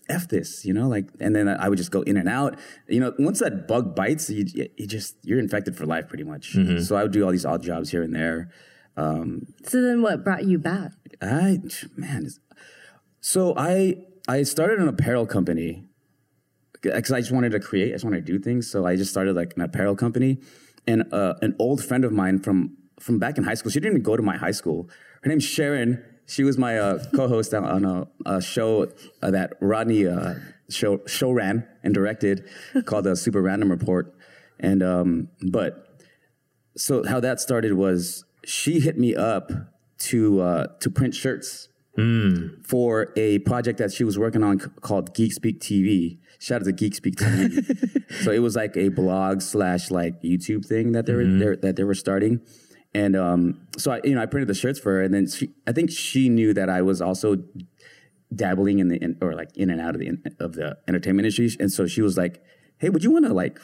[0.09, 2.57] f this, you know, like, and then I would just go in and out.
[2.87, 4.45] You know, once that bug bites, you,
[4.77, 6.55] you just you're infected for life, pretty much.
[6.83, 8.49] So I would do all these odd jobs here and there.
[8.97, 10.91] So then what brought you back?
[11.21, 11.59] I
[11.95, 12.29] man,
[13.21, 15.86] so I I started an apparel company
[16.95, 17.89] because I just wanted to create.
[17.89, 18.69] I just wanted to do things.
[18.69, 20.39] So I just started like an apparel company,
[20.85, 23.71] and uh, an old friend of mine from from back in high school.
[23.71, 24.89] She didn't even go to my high school.
[25.21, 26.03] Her name's Sharon.
[26.25, 30.35] She was my uh, co-host on, a, a show uh, that Rodney uh,
[30.69, 32.47] show show ran and directed
[32.85, 34.13] called the Super Random Report.
[34.59, 36.01] And um, but
[36.75, 39.51] so how that started was she hit me up
[39.99, 41.69] to uh, to print shirts
[42.63, 46.19] for a project that she was working on c- called Geek Speak TV.
[46.39, 47.19] Shout out to Geek Speak
[48.21, 51.75] so it was like a blog slash like YouTube thing that they were they're- that
[51.75, 52.41] they were starting.
[52.93, 55.49] And um, so I, you know, I printed the shirts for her, and then she,
[55.67, 57.37] I think she knew that I was also
[58.33, 61.49] dabbling in the in, or like in and out of the of the entertainment industry,
[61.59, 62.41] and so she was like,
[62.77, 63.59] "Hey, would you want to like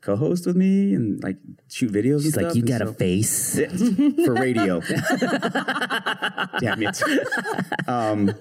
[0.00, 1.36] co-host with me and like
[1.68, 3.58] shoot videos?" She's like, stuff?" you And got a face.
[4.24, 4.80] for radio.
[6.60, 7.02] damn it.
[7.88, 8.32] Um,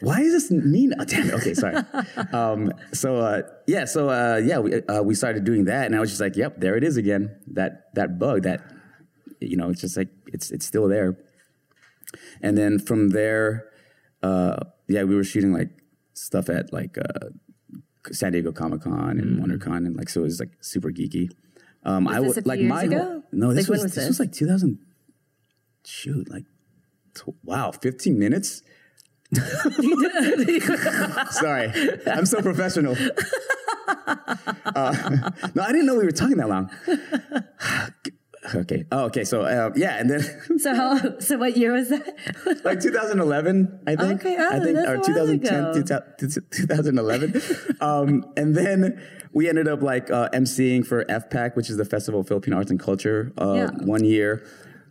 [0.00, 0.92] why is this mean?
[0.98, 1.34] Oh, damn it.
[1.34, 1.76] Okay, sorry.
[2.32, 6.00] Um, so uh, yeah, so uh, yeah, we uh, we started doing that, and I
[6.00, 7.36] was just like, "Yep, there it is again.
[7.48, 8.42] That that bug.
[8.42, 8.60] That
[9.40, 11.16] you know, it's just like it's it's still there."
[12.40, 13.66] And then from there,
[14.22, 14.56] uh,
[14.88, 15.70] yeah, we were shooting like
[16.14, 17.28] stuff at like uh,
[18.12, 21.30] San Diego Comic Con and WonderCon, and like so it was like super geeky.
[21.84, 23.22] Um, I this would like my ago?
[23.32, 24.08] no, this Like, was, was this this?
[24.08, 24.78] was like 2000.
[25.84, 26.44] Shoot, like
[27.44, 28.62] wow, 15 minutes.
[31.30, 31.72] Sorry,
[32.06, 32.96] I'm so professional.
[34.66, 36.70] Uh, no, I didn't know we were talking that long.
[38.54, 38.84] okay.
[38.90, 39.24] Oh, okay.
[39.24, 40.20] So uh, yeah, and then
[40.58, 41.18] So how?
[41.20, 42.04] So what year was that?
[42.64, 44.20] like 2011, I think.
[44.20, 45.82] Okay, oh, I think, or while 2010, ago.
[46.50, 47.76] 2011.
[47.80, 49.00] um, and then
[49.32, 52.70] we ended up like uh, emceeing for FPAC, which is the Festival of Philippine Arts
[52.70, 53.70] and Culture, uh, Yeah.
[53.84, 54.44] one year.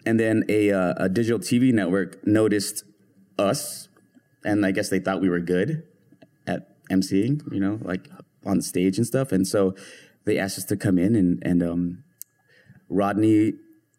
[0.06, 2.84] And then a, uh, a digital TV network noticed
[3.38, 3.90] us,
[4.46, 5.84] and I guess they thought we were good
[6.48, 8.08] at emceeing, you know, like
[8.46, 9.32] on stage and stuff.
[9.32, 9.76] And so
[10.26, 12.04] they asked us to come in, and, and um,
[12.90, 13.54] Rodney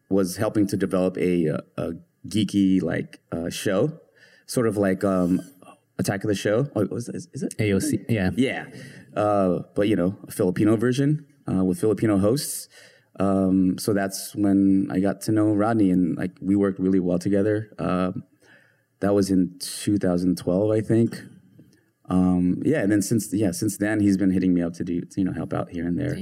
[0.09, 1.92] was helping to develop a, uh, a
[2.28, 3.98] geeky like uh, show,
[4.46, 5.40] sort of like um,
[5.98, 6.68] Attack of the Show.
[6.74, 7.56] Oh, was is, is it?
[7.59, 8.30] AOC, yeah.
[8.37, 8.66] Yeah,
[9.16, 12.68] uh, but you know, a Filipino version uh, with Filipino hosts.
[13.18, 17.18] Um, so that's when I got to know Rodney, and like we worked really well
[17.18, 17.72] together.
[17.78, 18.24] Um,
[19.00, 21.20] that was in 2012, I think.
[22.09, 25.02] Um, yeah, and then since yeah, since then he's been hitting me up to do
[25.16, 26.16] you know help out here and there.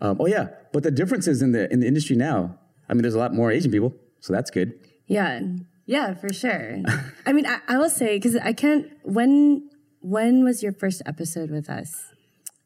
[0.00, 2.58] Um, oh yeah, but the differences in the in the industry now.
[2.88, 4.74] I mean, there's a lot more Asian people, so that's good.
[5.06, 5.40] Yeah,
[5.86, 6.82] yeah, for sure.
[7.24, 8.90] I mean, I, I will say because I can't.
[9.04, 12.02] When when was your first episode with us?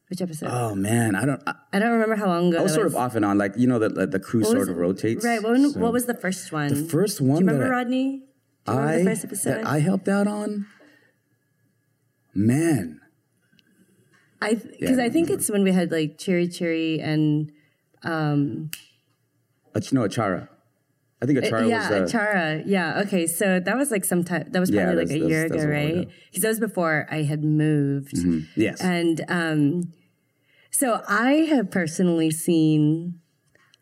[0.09, 0.49] Which episode?
[0.51, 1.41] Oh man, I don't.
[1.47, 2.59] I, I don't remember how long ago.
[2.59, 4.43] I was that sort of off and on, like you know, the the, the crew
[4.43, 5.23] sort was of rotates.
[5.23, 5.41] Right.
[5.41, 6.67] When, so- what was the first one?
[6.67, 7.39] the first one?
[7.39, 8.23] Do you remember I- Rodney?
[8.67, 9.51] Do you remember I the first episode?
[9.51, 10.67] that I helped out on.
[12.33, 12.99] Man,
[14.41, 17.51] I because Yeah, I think it's when we had like Cherry Cherry and
[18.03, 18.69] um
[19.73, 20.49] Ach- no, Achara.
[21.19, 22.01] I think Achara Uh, yeah, was.
[22.01, 22.63] Uh, Chara.
[22.65, 23.01] Yeah.
[23.05, 23.25] Okay.
[23.25, 24.45] So that was like sometime.
[24.51, 26.07] That was Yeah, probably like a year ago, right?
[26.29, 28.17] Because that was before I had moved.
[28.55, 28.79] yes.
[28.81, 29.93] And um,
[30.69, 33.19] so I have personally seen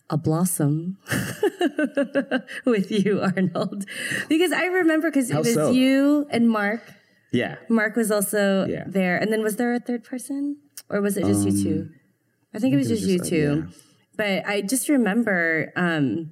[0.10, 0.98] a blossom
[2.66, 3.86] with you, Arnold,
[4.30, 5.72] because I remember because it was so?
[5.72, 6.82] you and Mark.
[7.32, 7.56] yeah.
[7.70, 8.84] Mark was also Yeah.
[8.88, 10.58] there, and then was there a third person,
[10.90, 11.90] or was it just you two?
[12.54, 13.68] I think it was Um, it was just you just, uh, two.
[14.18, 16.32] But I just remember, um,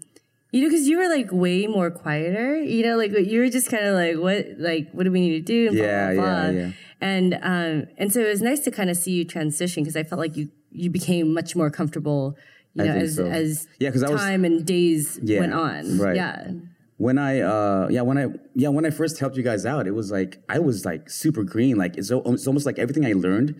[0.51, 2.61] you know, because you were like way more quieter.
[2.61, 5.31] You know, like you were just kind of like, what, like, what do we need
[5.31, 5.67] to do?
[5.69, 6.45] And blah, Yeah, blah, blah.
[6.45, 6.71] yeah, yeah.
[7.01, 10.03] And um, and so it was nice to kind of see you transition because I
[10.03, 12.37] felt like you you became much more comfortable.
[12.75, 13.25] You I know, as so.
[13.27, 15.97] as Yeah, 'cause I was- time and days Yeah, went on.
[15.99, 16.15] right.
[16.15, 16.51] Yeah.
[16.97, 19.91] When I uh yeah when I yeah when I first helped you guys out, it
[19.91, 21.75] was like I was like super green.
[21.77, 23.55] Like it's, it's almost like everything I learned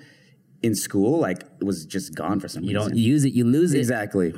[0.61, 2.81] in school like it was just gone for some You reason.
[2.83, 3.79] You don't use it, you lose it.
[3.79, 4.33] Exactly.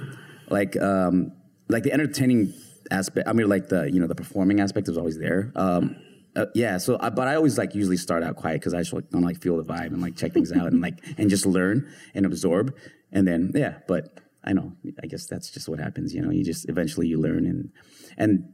[0.50, 1.32] Like um
[1.70, 2.54] like the entertaining
[2.92, 5.52] aspect I mean like the you know the performing aspect was always there.
[5.56, 5.96] Um
[6.36, 8.92] uh, yeah, so I, but I always like usually start out quiet because I just
[8.92, 11.30] like, want to like feel the vibe and like check things out and like and
[11.30, 12.76] just learn and absorb
[13.14, 13.76] and then yeah.
[13.88, 16.14] But I know I guess that's just what happens.
[16.14, 17.72] You know, you just eventually you learn and
[18.18, 18.54] and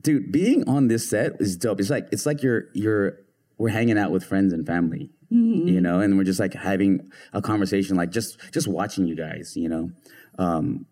[0.00, 1.80] dude, being on this set is dope.
[1.80, 3.18] It's like it's like you're you're
[3.58, 7.42] we're hanging out with friends and family, you know, and we're just like having a
[7.42, 9.90] conversation, like just just watching you guys, you know,
[10.38, 10.86] um,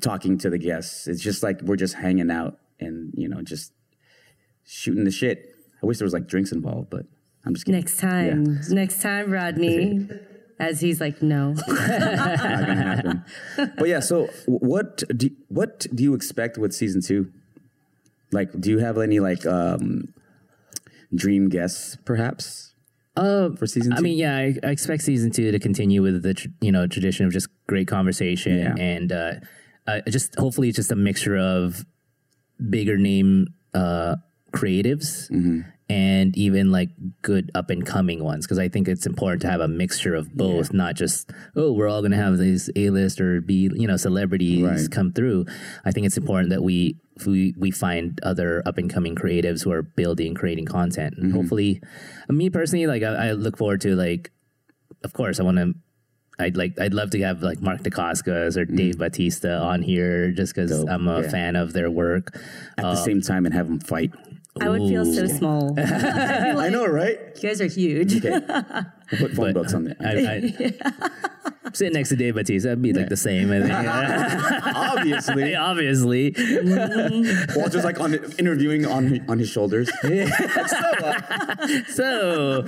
[0.00, 1.08] talking to the guests.
[1.08, 3.72] It's just like we're just hanging out and you know just
[4.64, 5.54] shooting the shit.
[5.82, 7.06] I wish there was like drinks involved, but
[7.44, 7.80] I'm just kidding.
[7.80, 10.08] Next time, next time, Rodney.
[10.58, 11.52] As he's like, no.
[11.66, 13.24] not gonna happen.
[13.76, 17.32] but yeah, so what do what do you expect with season two?
[18.32, 20.12] Like, do you have any like um,
[21.14, 22.74] dream guests, perhaps?
[23.16, 23.98] Uh, for season two?
[23.98, 26.86] I mean, yeah, I, I expect season two to continue with the tr- you know
[26.86, 28.74] tradition of just great conversation Yeah.
[28.78, 29.32] and uh,
[29.86, 31.84] uh, just hopefully just a mixture of
[32.70, 34.16] bigger name uh,
[34.52, 35.60] creatives Mm-hmm.
[35.88, 39.60] And even like good up and coming ones because I think it's important to have
[39.60, 43.20] a mixture of both, not just oh we're all going to have these A list
[43.20, 44.90] or B you know celebrities Right.
[44.90, 45.44] come through.
[45.84, 49.72] I think it's important that we we we find other up and coming creatives who
[49.72, 51.36] are building creating content and mm-hmm.
[51.36, 51.80] hopefully
[52.28, 54.32] me personally like I, I look forward to like
[55.04, 55.74] of course I want to
[56.38, 58.76] I'd like I'd love to have like Mark Dacascos or mm-hmm.
[58.76, 61.28] Dave Batista on here just because I'm a Yeah.
[61.30, 62.34] fan of their work.
[62.76, 64.12] At the uh, same time, and have them fight.
[64.60, 65.74] I would feel so small.
[65.76, 67.18] you I know, right?
[67.36, 68.24] You guys are huge.
[68.24, 69.96] Okay, I'll put phone books on there.
[70.00, 71.43] I, I,
[71.74, 73.50] Sit next to Dave Batista, that'd be like the same.
[73.52, 73.72] I think.
[74.76, 76.34] Obviously, Obviously.
[77.56, 79.90] Walter's like on interviewing on on his shoulders.
[81.88, 82.64] So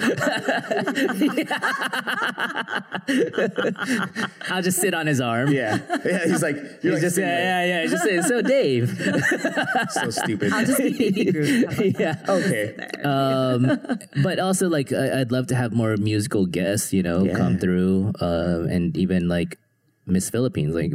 [4.51, 5.53] I'll just sit on his arm.
[5.53, 6.25] Yeah, yeah.
[6.27, 7.87] He's like, you're He's like just sitting yeah, yeah, yeah.
[7.89, 8.99] Just say, so Dave.
[8.99, 9.87] there.
[9.91, 10.53] so stupid.
[10.53, 11.73] I'll just be baby Groot.
[11.73, 12.17] How about yeah.
[12.29, 12.75] Okay.
[13.05, 13.79] Um,
[14.23, 17.37] but also like I, I'd love to have more musical guests, you know, Yeah.
[17.37, 19.59] come through, uh, and even like
[20.07, 20.93] Miss Philippines, like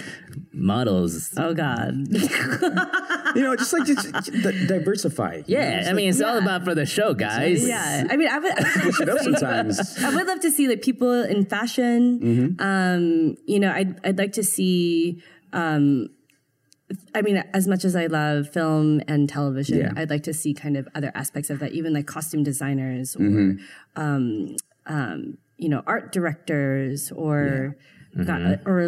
[0.52, 1.32] models.
[1.36, 1.94] Oh God.
[3.36, 5.42] You know, just like just, just di- diversify.
[5.46, 7.64] you know, Yeah, just I mean, it's all about for the show, guys.
[7.64, 8.08] Yeah.
[8.10, 8.58] I mean, I would.
[8.82, 10.02] switch it up sometimes.
[10.02, 12.56] I would love to see like people in fashion.
[12.58, 15.22] Um, you know, I'd I'd like to see.
[15.52, 16.08] Um,
[17.14, 19.92] I mean, as much as I love film and television, Yeah.
[19.94, 23.58] I'd like to see kind of other aspects of that, even like costume designers or,
[23.94, 27.76] um, um, you know, art directors or
[28.24, 28.78] God, or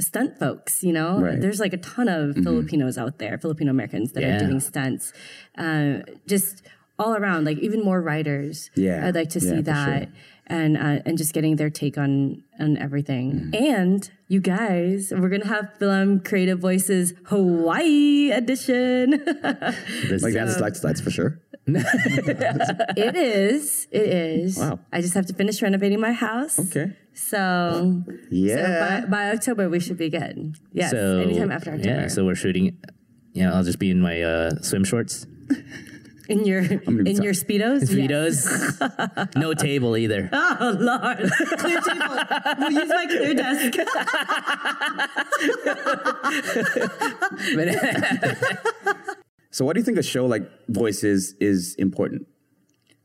[0.00, 0.82] stunt folks.
[0.84, 1.40] You know, Right.
[1.40, 4.36] there's like a ton of Filipinos out there, Filipino Americans that Yeah.
[4.36, 5.12] are doing stunts.
[5.56, 6.62] Uh, just
[6.98, 8.70] all around, like even more writers.
[8.74, 9.06] Yeah.
[9.06, 10.12] I'd like to see for that sure.
[10.48, 13.32] and uh, and just getting their take on on everything.
[13.52, 13.54] Mm-hmm.
[13.64, 19.22] And you guys, we're gonna have FilAm Creative Voices Hawaii edition.
[19.42, 19.72] Like
[20.10, 21.40] is- that's that's that's for sure.
[21.68, 23.86] it is.
[23.90, 24.56] It is.
[24.58, 24.80] Wow.
[24.92, 26.58] I just have to finish renovating my house.
[26.58, 26.96] Okay.
[27.12, 29.00] So, so Yeah.
[29.02, 30.56] by, by October we should be good.
[30.72, 30.90] Yes.
[30.92, 32.00] so anytime after October.
[32.02, 32.78] yeah, so we're shooting.
[33.34, 35.26] Yeah, I'll just be in my uh, swim shorts,
[36.28, 37.80] in your in t- your speedos.
[37.80, 38.46] Yes.
[38.46, 40.30] Speedos, no table either.
[40.60, 42.18] Oh Lord, clear table.
[42.58, 43.78] We'll use my clear desk.
[49.50, 52.28] So, why do you think a show like Voices is important?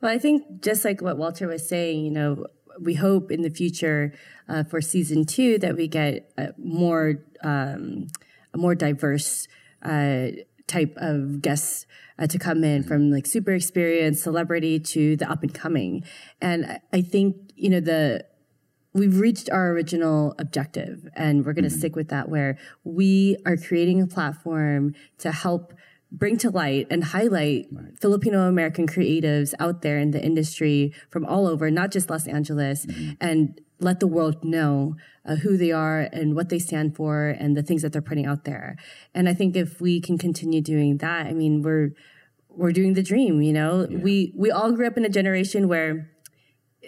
[0.02, 2.46] Well, I think just like what Walter was saying, you know,
[2.80, 4.14] we hope in the future
[4.50, 8.08] uh, for season two that we get a more um,
[8.54, 9.48] a more diverse
[9.84, 10.28] uh,
[10.74, 11.86] type of guests
[12.20, 15.92] uh, to come in from like super experienced celebrity to the up and coming,
[16.42, 17.28] and I- I think
[17.64, 18.02] you know the
[19.00, 22.52] we've reached our original objective and we're going to stick with that where
[22.98, 25.74] we are creating a platform to help
[26.12, 27.66] bring to light and highlight
[28.00, 32.86] Filipino American creatives out there in the industry from all over, not just Los Angeles,
[33.20, 37.56] and let the world know uh, who they are and what they stand for and
[37.56, 38.78] the things that they're putting out there.
[39.14, 41.92] And I think if we can continue doing that, I mean, we're
[42.50, 43.88] we're doing the dream, you know?
[43.90, 46.10] We we all grew up in a generation where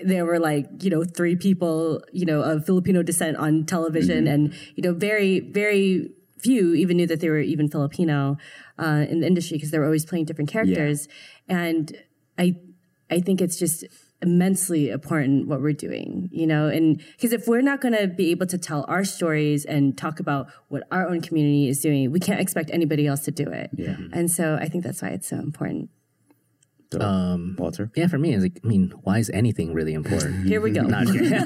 [0.04, 4.54] there were like you know three people you know of Filipino descent on television, and
[4.76, 8.38] you know very very few even knew that they were even Filipino
[8.78, 11.08] uh, in the industry because they were always playing different characters,
[11.48, 11.98] and
[12.38, 12.56] I
[13.10, 13.86] I think it's just
[14.26, 18.32] immensely important what we're doing you know and because if we're not going to be
[18.32, 22.20] able to tell our stories and talk about what our own community is doing we
[22.28, 23.98] can't expect anybody else to do it Yeah.
[24.18, 25.90] and so i think that's why it's so important
[26.94, 27.86] So, Um, Walter.
[28.00, 30.34] yeah, for me, it's like, I mean, why is anything really important?
[30.52, 31.34] here we go Not kidding.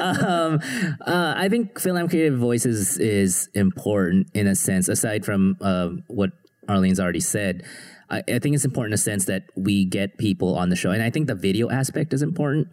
[0.00, 0.58] um,
[1.06, 6.30] uh, I think FilAm Creative Voices is important in a sense, aside from uh, what
[6.68, 7.62] Arlyn's already said.
[8.10, 10.90] I, I think it's important in a sense that we get people on the show.
[10.90, 12.68] And I think the video aspect is important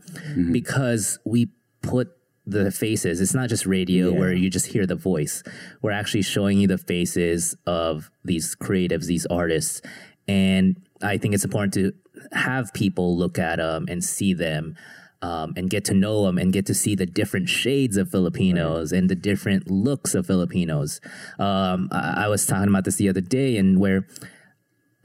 [0.51, 1.49] because we
[1.81, 2.11] put
[2.45, 3.21] the faces.
[3.21, 4.19] It's not just radio Yeah.
[4.19, 5.43] where you just hear the voice.
[5.81, 9.81] We're actually showing you the faces of these creatives, these artists.
[10.27, 11.93] And I think it's important to
[12.34, 14.75] have people look at them and see them
[15.21, 18.91] um, and get to know them and get to see the different shades of Filipinos
[18.91, 20.99] and the different looks of Filipinos.
[21.39, 24.05] Um, I, I was talking about this the other day and where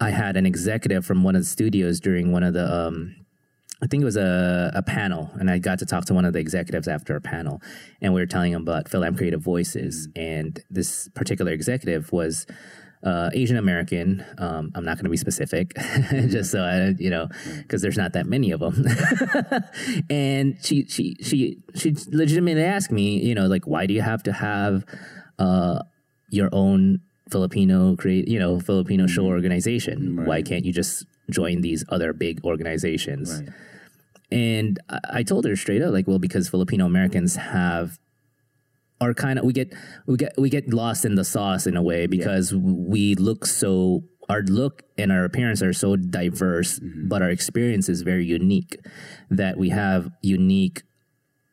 [0.01, 3.17] I had an executive from one of the studios during one of the, um,
[3.83, 6.33] I think it was a, a panel, and I got to talk to one of
[6.33, 7.61] the executives after a panel,
[8.01, 12.47] and we were telling him about FilAm Creative Voices, and this particular executive was
[13.05, 14.25] uh, Asian American.
[14.39, 15.75] Um, I'm not going to be specific,
[16.11, 17.29] just so I, you know,
[17.59, 18.85] because there's not that many of them.
[20.11, 24.23] and she she she she legitimately asked me, you know, like, why do you have
[24.25, 24.85] to have
[25.39, 25.83] uh,
[26.31, 29.31] your own Filipino create, you know, Filipino show mm-hmm.
[29.31, 30.25] organization?
[30.25, 33.41] Why can't you just join these other big organizations?
[33.41, 33.49] Right.
[34.31, 37.99] And I I told her straight up, like, well, because Filipino Americans have
[39.01, 39.73] are kind of we get
[40.07, 44.03] we get we get lost in the sauce in a way because we look so
[44.29, 47.09] our look and our appearance are so diverse, mm-hmm.
[47.09, 48.77] but our experience is very unique.
[49.31, 50.83] That we have unique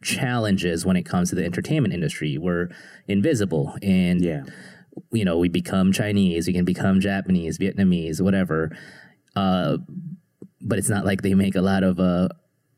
[0.04, 2.38] challenges when it comes to the entertainment industry.
[2.38, 2.70] We're
[3.08, 4.44] invisible, and Yeah.
[5.12, 8.76] You know, we become Chinese, we can become Japanese, Vietnamese, whatever.
[9.36, 9.78] Uh,
[10.62, 12.30] but it's not like they make a lot of uh,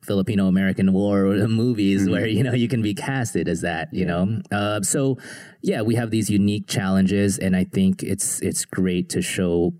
[0.03, 3.93] Filipino American War movies where you know you can be casted as that.
[3.93, 5.17] You know, uh, so
[5.61, 9.73] yeah, we have these unique challenges, and I think it's it's great to show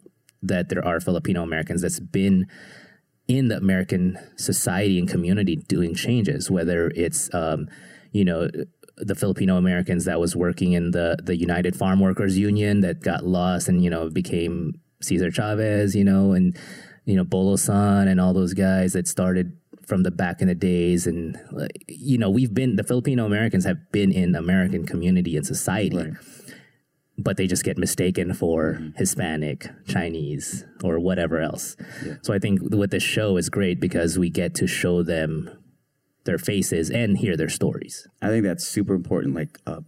[0.43, 2.47] that there are Filipino Americans that's been
[3.27, 7.67] in the American society and community doing changes, whether it's um,
[8.11, 8.49] you know
[8.97, 13.25] the Filipino Americans that was working in the the United Farm Workers Union that got
[13.25, 16.57] lost and you know became Cesar Chavez, you know, and
[17.05, 21.07] you know Bulosan and all those guys that started from the back in the days
[21.07, 21.39] and
[21.87, 25.97] you know we've been the Filipino Americans have been in American community and society.
[25.97, 26.13] Right.
[27.19, 28.95] But they just get mistaken for mm-hmm.
[28.95, 31.75] Hispanic, Chinese, or whatever else.
[32.21, 35.49] So I think with this show is great because we get to show them
[36.27, 38.07] their faces and hear their stories.
[38.21, 39.81] I think that's super important, like uh,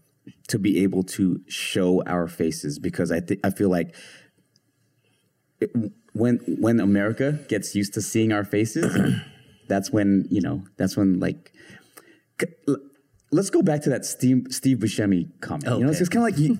[0.47, 3.93] to be able to show our faces because I think I feel like
[5.61, 5.69] it,
[6.13, 8.97] when when America gets used to seeing our faces,
[9.67, 11.53] that's when you know that's when like.
[12.41, 12.47] c-
[13.31, 15.65] Let's go back to that Steve Steve Buscemi comment.
[15.77, 16.57] You know, it's kind of like you,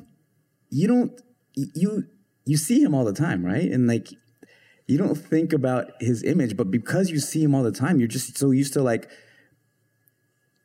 [0.69, 1.19] you don't
[1.55, 2.03] you
[2.45, 3.71] you see him all the time, right?
[3.71, 4.09] And like
[4.85, 8.07] you don't think about his image, but because you see him all the time, you're
[8.07, 9.09] just so used to like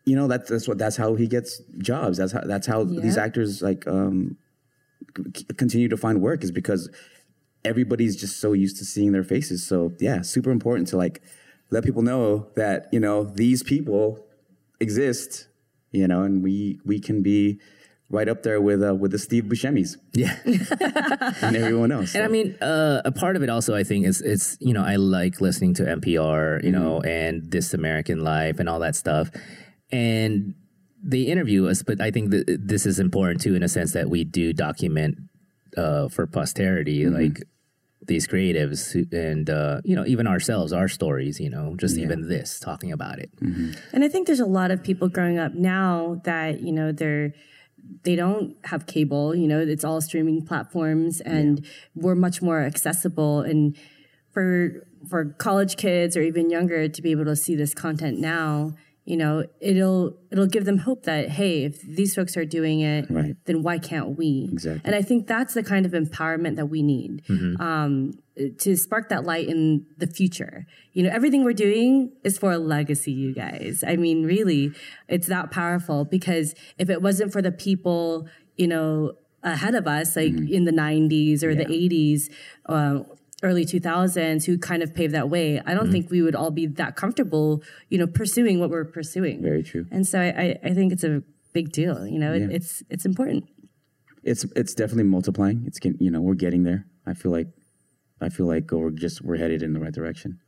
[0.05, 2.18] you know that's that's what that's how he gets jobs.
[2.18, 4.36] That's how that's how these actors like um
[5.36, 6.90] c- continue to find work is because
[7.64, 9.66] everybody's just so used to seeing their faces.
[9.66, 11.22] So yeah, super important to like
[11.70, 14.24] let people know that you know these people
[14.80, 15.48] exist.
[15.92, 17.61] You know, and we we can be
[18.11, 20.36] right up there with uh, with the Steve Buscemi's Yeah.
[21.40, 22.14] and everyone else.
[22.14, 24.82] And I mean, uh, a part of it also, I think, is it's you know
[24.84, 29.30] I like listening to NPR, you know, and This American Life and all that stuff,
[29.95, 30.55] and
[31.03, 31.82] they interview us.
[31.82, 35.18] But I think that this is important too, in a sense that we do document
[35.76, 37.42] uh, for posterity, like
[38.07, 41.38] these creatives and uh, you know even ourselves, our stories.
[41.38, 43.30] You know, just even this talking about it.
[43.92, 47.32] And I think there's a lot of people growing up now that, you know, they're
[48.03, 51.64] they don't have cable, you know, it's all streaming platforms and
[51.95, 53.76] we're much more accessible and
[54.32, 58.72] for for college kids or even younger to be able to see this content now,
[59.05, 63.07] you know, it'll it'll give them hope that hey, if these folks are doing it,
[63.11, 63.36] Right.
[63.44, 64.48] then why can't we?
[64.50, 64.80] Exactly.
[64.84, 67.22] And I think that's the kind of empowerment that we need
[67.61, 68.12] um,
[68.59, 70.66] to spark that light in the future.
[70.94, 73.84] You know, everything we're doing is for a legacy, you guys.
[73.86, 74.72] I mean, really,
[75.09, 78.26] it's that powerful because if it wasn't for the people,
[78.57, 82.30] you know, ahead of us, like in the 90s or the 80s,
[82.66, 83.00] uh,
[83.45, 86.66] early 2000s, who kind of paved that way, I don't think we would all be
[86.66, 89.42] that comfortable, you know, pursuing what we're pursuing.
[89.42, 89.86] Very true.
[89.92, 91.22] And so I, I, think it's a
[91.53, 92.07] big deal.
[92.07, 93.45] You know, it, it's it's important.
[94.24, 95.62] it's it's definitely multiplying.
[95.66, 96.86] It's you know we're getting there.
[97.07, 97.49] I feel like
[98.20, 100.40] I feel like we're just we're headed in the right direction.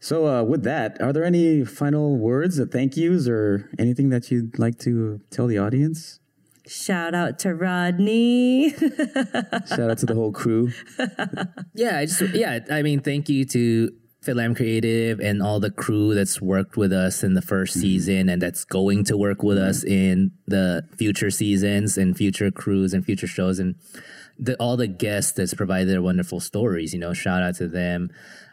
[0.00, 4.30] So uh, with that, are there any final words, or thank yous, or anything that
[4.30, 6.20] you'd like to tell the audience?
[6.68, 8.70] Shout out to Rodney.
[9.66, 10.70] Shout out to the whole crew.
[11.74, 13.90] Yeah, I just yeah, I mean, thank you to
[14.24, 18.42] FilAm Creative and all the crew that's worked with us in the 1st season and
[18.42, 23.26] that's going to work with us in the future seasons and future crews and future
[23.26, 23.76] shows and
[24.38, 26.92] the, all the guests that's provided their wonderful stories.
[26.92, 28.10] You know, shout out to them.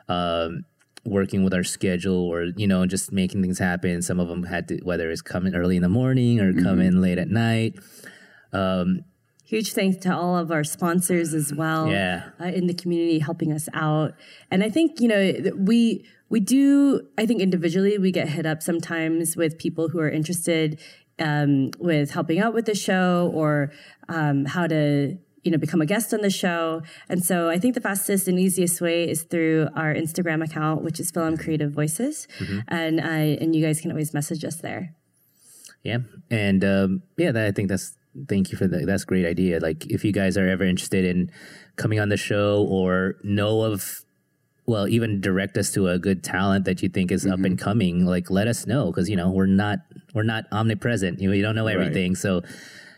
[0.08, 0.66] Um,
[1.06, 4.68] working with our schedule or you know just making things happen some of them had
[4.68, 7.76] to whether it's coming early in the morning or coming late at night
[8.54, 9.04] um,
[9.46, 11.92] Huge thanks to all of our sponsors as well.
[11.92, 12.30] Yeah.
[12.42, 14.16] uh, in the community helping us out.
[14.50, 17.08] And I think you know we we do.
[17.16, 20.80] I think individually we get hit up sometimes with people who are interested
[21.20, 23.72] um, with helping out with the show or
[24.10, 26.82] um, how to you know become a guest on the show.
[27.08, 31.00] And so I think the fastest and easiest way is through our Instagram account, which
[31.00, 32.28] is FilAm Creative Voices,
[32.68, 34.96] and uh, and you guys can always message us there.
[35.84, 36.00] Yeah,
[36.32, 37.96] and um, yeah, that, I think that's
[38.28, 38.86] thank you for that.
[38.86, 39.60] That's a great idea.
[39.60, 41.32] Like, if you guys are ever interested in
[41.76, 44.02] coming on the show or know of,
[44.66, 48.06] well, even direct us to a good talent that you think is up and coming,
[48.06, 49.80] like let us know because you know we're not
[50.16, 51.22] we're not omnipresent.
[51.22, 52.42] You know, you don't know everything, so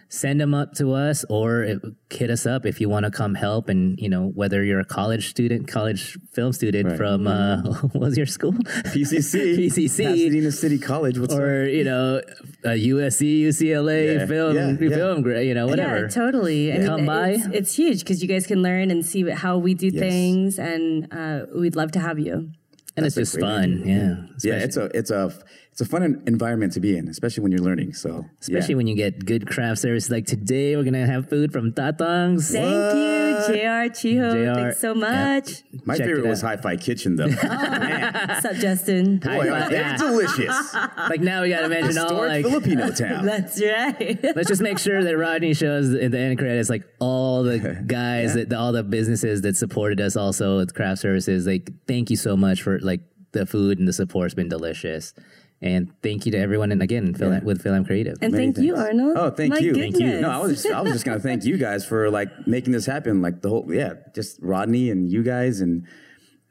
[0.09, 1.79] send them up to us or if,
[2.09, 4.85] hit us up if you want to come help and you know whether you're a
[4.85, 6.97] college student college film student Right.
[6.97, 10.05] from uh what was your school PCC, PCC.
[10.05, 11.19] Pasadena City College.
[11.19, 11.41] What's up?
[11.41, 12.21] or you know
[12.63, 14.95] a USC, UCLA Yeah, film, yeah, yeah.
[14.95, 16.01] film, gra- you know whatever.
[16.03, 16.71] Yeah, totally.
[16.73, 17.29] I Come mean, by.
[17.31, 21.07] It's, it's huge because you guys can learn and see how we do things, and
[21.13, 22.51] uh, we'd love to have you.
[22.97, 24.15] And it's just great fun, yeah.
[24.43, 25.31] yeah, it's a it's a
[25.71, 27.93] it's a fun environment to be in, especially when you're learning.
[27.93, 28.77] So especially yeah.
[28.77, 30.09] when you get good craft service.
[30.09, 32.51] Like today, we're gonna have food from Tatang's.
[32.51, 34.99] Thank you, JR, Chiho, JR, thanks so yeah.
[34.99, 35.63] much.
[35.85, 36.57] My Check favorite was out.
[36.57, 37.27] Hi-Fi Kitchen, though.
[37.27, 39.21] Man, What's up, Justin?
[39.23, 39.97] Hi, boy, Fi- very yeah.
[39.97, 40.75] delicious.
[41.09, 43.25] Like now we gotta mention all like Filipino town.
[43.25, 44.17] That's right.
[44.35, 48.33] let's just make sure that Rodney shows in the end credits like all the guys
[48.33, 51.45] that all the businesses that supported us also with craft services.
[51.47, 55.13] Like thank you so much for like the food and the support's been delicious.
[55.61, 57.39] And thank you to everyone and again Phil, Yeah.
[57.43, 58.15] with FilAm Creative.
[58.21, 58.75] And Many thank you.
[58.75, 59.17] Arnold.
[59.17, 59.73] Oh, thank My you.
[59.73, 59.97] Goodness.
[59.99, 60.21] Thank you.
[60.21, 62.85] No, I was just, I was just gonna thank you guys for like making this
[62.85, 63.21] happen.
[63.23, 65.87] Like the whole, yeah, just Rodney and you guys and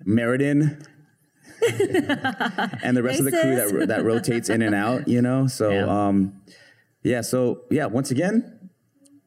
[0.05, 0.83] Meriden.
[2.83, 3.73] and the rest of the crew sis.
[3.73, 5.47] that that rotates in and out, you know.
[5.47, 5.87] So, Yeah.
[6.09, 6.43] um,
[7.03, 7.21] yeah.
[7.23, 7.87] So, yeah.
[7.87, 8.71] Once again,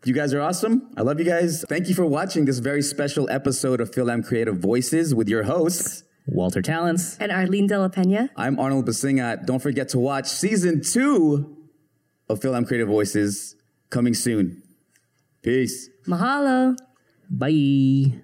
[0.06, 0.90] you guys are awesome.
[0.98, 1.64] I love you guys.
[1.68, 6.04] Thank you for watching this very special episode of FilAm Creative Voices with your hosts.
[6.32, 7.18] Walter Talens.
[7.20, 8.30] And Arlyn Dela Pena.
[8.36, 9.46] I'm Arnold Basingat.
[9.46, 11.58] Don't forget to watch season two
[12.28, 13.56] of FilAm Creative Voices
[13.90, 14.62] coming soon.
[15.42, 15.90] Peace.
[16.06, 16.78] Mahalo.
[17.30, 18.22] Bye.